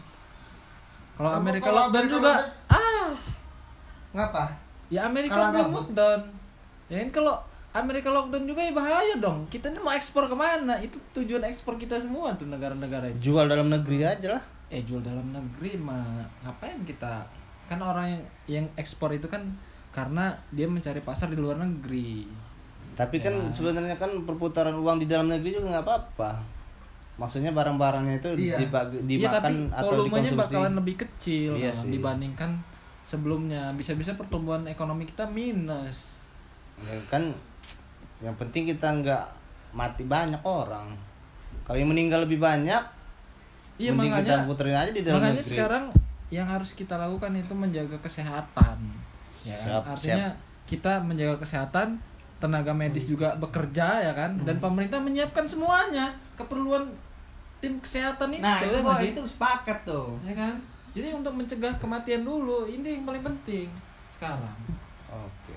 Kalau 1.15 1.31
Amerika 1.33 1.67
kalau 1.67 1.87
lockdown 1.87 2.05
juga, 2.05 2.31
lockdown- 2.33 2.51
ah, 2.69 3.09
Ngapa? 4.11 4.43
ya 4.87 5.01
Amerika 5.05 5.33
Kalah 5.33 5.51
belum 5.51 5.69
lockdown. 5.73 6.21
Ya 6.87 6.95
kan 6.97 7.09
kalau 7.13 7.35
Amerika 7.69 8.09
lockdown 8.09 8.45
juga 8.45 8.61
ya 8.61 8.73
bahaya 8.73 9.13
dong. 9.15 9.45
Kita 9.47 9.69
ini 9.69 9.77
mau 9.77 9.91
ekspor 9.91 10.25
ke 10.25 10.33
mana? 10.33 10.75
Itu 10.77 10.97
tujuan 11.13 11.45
ekspor 11.45 11.75
kita 11.75 11.95
semua 11.95 12.33
tuh 12.33 12.45
negara-negara. 12.45 13.05
Jual 13.17 13.45
dalam 13.45 13.69
negeri 13.69 14.01
aja 14.01 14.33
lah. 14.33 14.43
Eh 14.67 14.81
jual 14.81 14.99
dalam 14.99 15.29
negeri 15.29 15.77
mah 15.77 16.01
ngapain 16.41 16.81
kita? 16.83 17.21
Kan 17.65 17.77
orang 17.79 18.09
yang, 18.09 18.23
yang 18.47 18.65
ekspor 18.73 19.11
itu 19.11 19.25
kan 19.25 19.45
karena 19.89 20.33
dia 20.49 20.65
mencari 20.65 20.99
pasar 20.99 21.29
di 21.29 21.37
luar 21.37 21.57
negeri. 21.57 22.25
Tapi 22.93 23.21
kan 23.21 23.31
Ya. 23.31 23.53
sebenarnya 23.53 23.95
kan 23.95 24.09
perputaran 24.25 24.73
uang 24.73 24.97
di 24.97 25.05
dalam 25.05 25.29
negeri 25.29 25.53
juga 25.53 25.69
nggak 25.71 25.85
apa-apa. 25.85 26.31
Maksudnya 27.19 27.51
barang-barangnya 27.51 28.15
itu 28.17 28.29
Iya. 28.33 28.55
dibagi- 28.57 29.03
Iya 29.03 29.27
tapi 29.29 29.51
dimakan 29.51 29.53
atau 29.69 29.89
volumenya 29.93 30.07
dikonsumsi. 30.25 30.39
bakalan 30.39 30.73
lebih 30.73 30.95
kecil 30.97 31.51
Iya 31.53 31.67
kan, 31.69 31.83
sih. 31.83 31.89
dibandingkan 31.91 32.51
sebelumnya. 33.03 33.63
Bisa-bisa 33.75 34.15
pertumbuhan 34.15 34.63
ekonomi 34.65 35.03
kita 35.03 35.27
minus. 35.27 36.15
Ya 36.79 36.95
kan 37.05 37.35
yang 38.19 38.35
penting 38.35 38.63
kita 38.65 38.87
nggak 38.95 39.23
mati 39.71 40.03
banyak 40.03 40.39
orang. 40.41 40.95
Kalau 41.61 41.75
yang 41.75 41.87
meninggal 41.87 42.23
lebih 42.23 42.39
banyak, 42.39 42.81
Iya 43.75 43.91
mending 43.91 44.11
makanya 44.15 44.39
kita 44.39 44.47
puterin 44.47 44.77
aja 44.77 44.91
di 44.91 45.01
dalam 45.01 45.19
makanya 45.19 45.35
negeri. 45.37 45.51
sekarang 45.53 45.83
yang 46.29 46.47
harus 46.47 46.71
kita 46.71 46.95
lakukan 46.95 47.31
itu 47.33 47.53
menjaga 47.53 47.97
kesehatan. 47.99 48.77
Ya 49.41 49.55
kan? 49.55 49.65
Siap, 49.65 49.83
Artinya 49.89 50.27
kita 50.65 50.99
menjaga 50.99 51.35
kesehatan, 51.37 51.99
tenaga 52.37 52.71
medis 52.71 53.05
juga 53.05 53.35
bekerja 53.35 53.99
ya 53.99 54.13
kan, 54.13 54.39
dan 54.39 54.55
pemerintah 54.57 54.97
menyiapkan 54.97 55.43
semuanya 55.43 56.07
keperluan 56.33 56.87
tim 57.59 57.73
kesehatan 57.77 58.29
itu. 58.31 58.41
Nah, 58.41 58.57
itu 58.59 58.77
gua 58.77 58.83
nggak 58.89 58.99
sih? 59.01 59.11
itu 59.11 59.23
sepakat 59.25 59.77
tuh. 59.83 60.15
ya 60.21 60.33
kan. 60.33 60.55
Jadi 60.89 61.07
untuk 61.11 61.33
mencegah 61.33 61.73
kematian 61.75 62.23
dulu 62.23 62.65
ini 62.65 62.97
yang 62.97 63.03
paling 63.03 63.21
penting 63.21 63.67
sekarang. 64.11 64.55
Oke. 65.07 65.55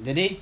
Jadi 0.00 0.40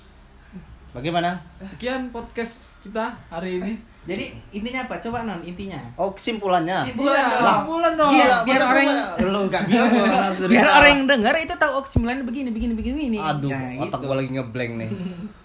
bagaimana? 0.91 1.43
Sekian 1.61 2.09
podcast 2.09 2.71
kita 2.81 3.11
hari 3.29 3.59
ini. 3.59 3.73
Jadi 4.05 4.25
intinya 4.55 4.89
apa? 4.89 4.97
Coba 4.99 5.21
non 5.23 5.43
intinya. 5.43 5.77
Oh 5.95 6.15
kesimpulannya. 6.15 6.81
Kesimpulan 6.87 7.13
Iya, 7.19 7.29
dong. 7.29 7.43
kesimpulan 7.43 7.93
dong. 7.93 8.13
Biar, 8.15 8.31
biar 8.43 8.63
orang 8.63 8.87
lu 9.21 9.41
nggak 9.51 9.63
bilang 9.67 9.89
gua 9.91 10.07
langsung 10.09 10.49
biar 10.49 10.67
orang 10.71 10.91
yang 10.91 11.05
dengar 11.05 11.35
itu 11.37 11.55
tahu 11.55 11.73
oh 11.75 11.83
kesimpulannya 11.83 12.25
begini 12.25 12.49
begini 12.49 12.73
begini 12.73 13.01
ini. 13.13 13.19
Aduh, 13.19 13.51
Nah, 13.51 13.85
otak 13.85 14.01
gitu. 14.01 14.07
gua 14.07 14.17
lagi 14.17 14.31
ngeblank 14.33 14.73
nih. 14.79 14.91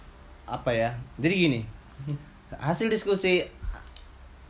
Apa 0.56 0.70
ya? 0.72 0.90
Jadi 1.18 1.34
gini. 1.36 1.60
Hasil 2.54 2.88
diskusi 2.88 3.42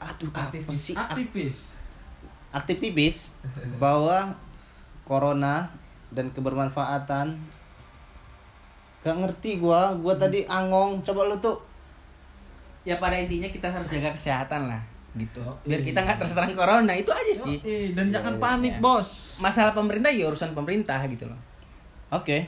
aduh 0.04 0.30
Aktivis. 0.32 0.78
sih? 0.80 0.96
Aktivis. 0.96 1.58
aktif 2.54 2.78
tipis 2.78 3.18
bahwa 3.82 4.38
corona 5.04 5.74
dan 6.14 6.30
kebermanfaatan 6.30 7.34
gak 9.02 9.16
ngerti 9.20 9.58
gua 9.58 9.98
gua 9.98 10.14
tadi 10.14 10.46
angong 10.46 11.02
coba 11.02 11.28
lu 11.28 11.38
tuh 11.40 11.58
Ya 12.84 13.00
pada 13.00 13.16
intinya 13.16 13.48
kita 13.48 13.72
harus 13.72 13.88
jaga 13.88 14.12
kesehatan 14.12 14.68
lah 14.68 14.84
gitu. 15.16 15.40
Biar 15.64 15.80
Iya. 15.80 15.88
kita 15.88 16.00
nggak 16.04 16.20
terserang 16.20 16.52
corona 16.52 16.92
itu 16.92 17.16
aja 17.16 17.32
sih. 17.32 17.56
Yoi, 17.64 17.96
dan 17.96 18.12
jangan 18.12 18.36
iya, 18.36 18.44
panik, 18.44 18.74
iya. 18.76 18.82
Bos. 18.84 19.40
Masalah 19.40 19.72
pemerintah 19.72 20.12
ya 20.12 20.28
urusan 20.28 20.52
pemerintah 20.52 21.00
gitu 21.08 21.32
loh. 21.32 21.40
oke 22.12 22.44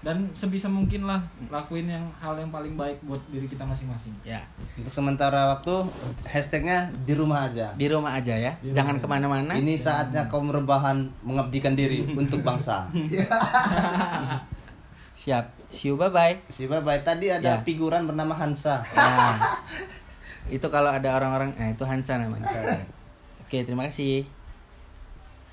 Dan 0.00 0.32
sebisa 0.32 0.64
mungkin 0.64 1.04
lah 1.04 1.20
lakuin 1.46 1.84
yang 1.84 2.00
hal 2.16 2.32
yang 2.34 2.48
paling 2.48 2.72
baik 2.72 2.96
buat 3.02 3.20
diri 3.28 3.44
kita 3.44 3.60
masing-masing. 3.62 4.16
Ya 4.22 4.40
untuk 4.72 4.88
sementara 4.88 5.52
waktu 5.52 5.84
hashtagnya 6.24 6.88
di 7.04 7.12
rumah 7.12 7.44
aja 7.44 7.72
di 7.74 7.84
rumah 7.84 8.14
aja 8.14 8.32
ya. 8.32 8.52
Di 8.58 8.72
Jangan 8.72 8.96
rumah. 8.96 9.04
ke 9.04 9.12
mana-mana. 9.12 9.52
ini 9.54 9.76
saatnya 9.76 10.24
kaum 10.26 10.48
rebahan 10.48 11.04
mengabdikan 11.20 11.74
diri 11.74 12.00
untuk 12.16 12.40
bangsa 12.40 12.88
Siap. 15.12 15.44
See 15.68 15.86
you 15.86 15.94
bye 15.94 16.08
bye. 16.08 16.34
si 16.48 16.64
bye 16.64 16.80
bye 16.80 16.98
tadi 16.98 17.28
ada 17.28 17.44
Ya. 17.50 17.62
figuran 17.62 18.02
bernama 18.04 18.32
Hansa 18.32 18.80
Nah, 18.90 19.36
itu 20.48 20.64
kalau 20.66 20.88
ada 20.88 21.12
orang-orang, 21.12 21.52
nah 21.54 21.68
itu 21.68 21.84
Hansa 21.84 22.16
namanya. 22.16 22.48
Oke, 23.44 23.62
terima 23.62 23.84
kasih. 23.84 24.24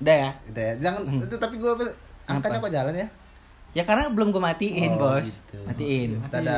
Udah 0.00 0.16
ya? 0.16 0.30
gitu 0.42 0.56
ya 0.56 0.72
jangan 0.80 1.00
itu 1.20 1.36
tapi 1.36 1.58
gua 1.58 1.74
angkanya 2.24 2.56
Apa? 2.56 2.64
kok 2.64 2.72
jalan 2.72 2.94
ya 2.96 3.08
Ya 3.78 3.86
karena 3.86 4.10
belum 4.10 4.34
gue 4.34 4.42
matiin, 4.42 4.98
Oh, 4.98 5.14
bos. 5.14 5.46
gitu. 5.46 5.62
Matiin. 5.62 6.18
dadah 6.34 6.56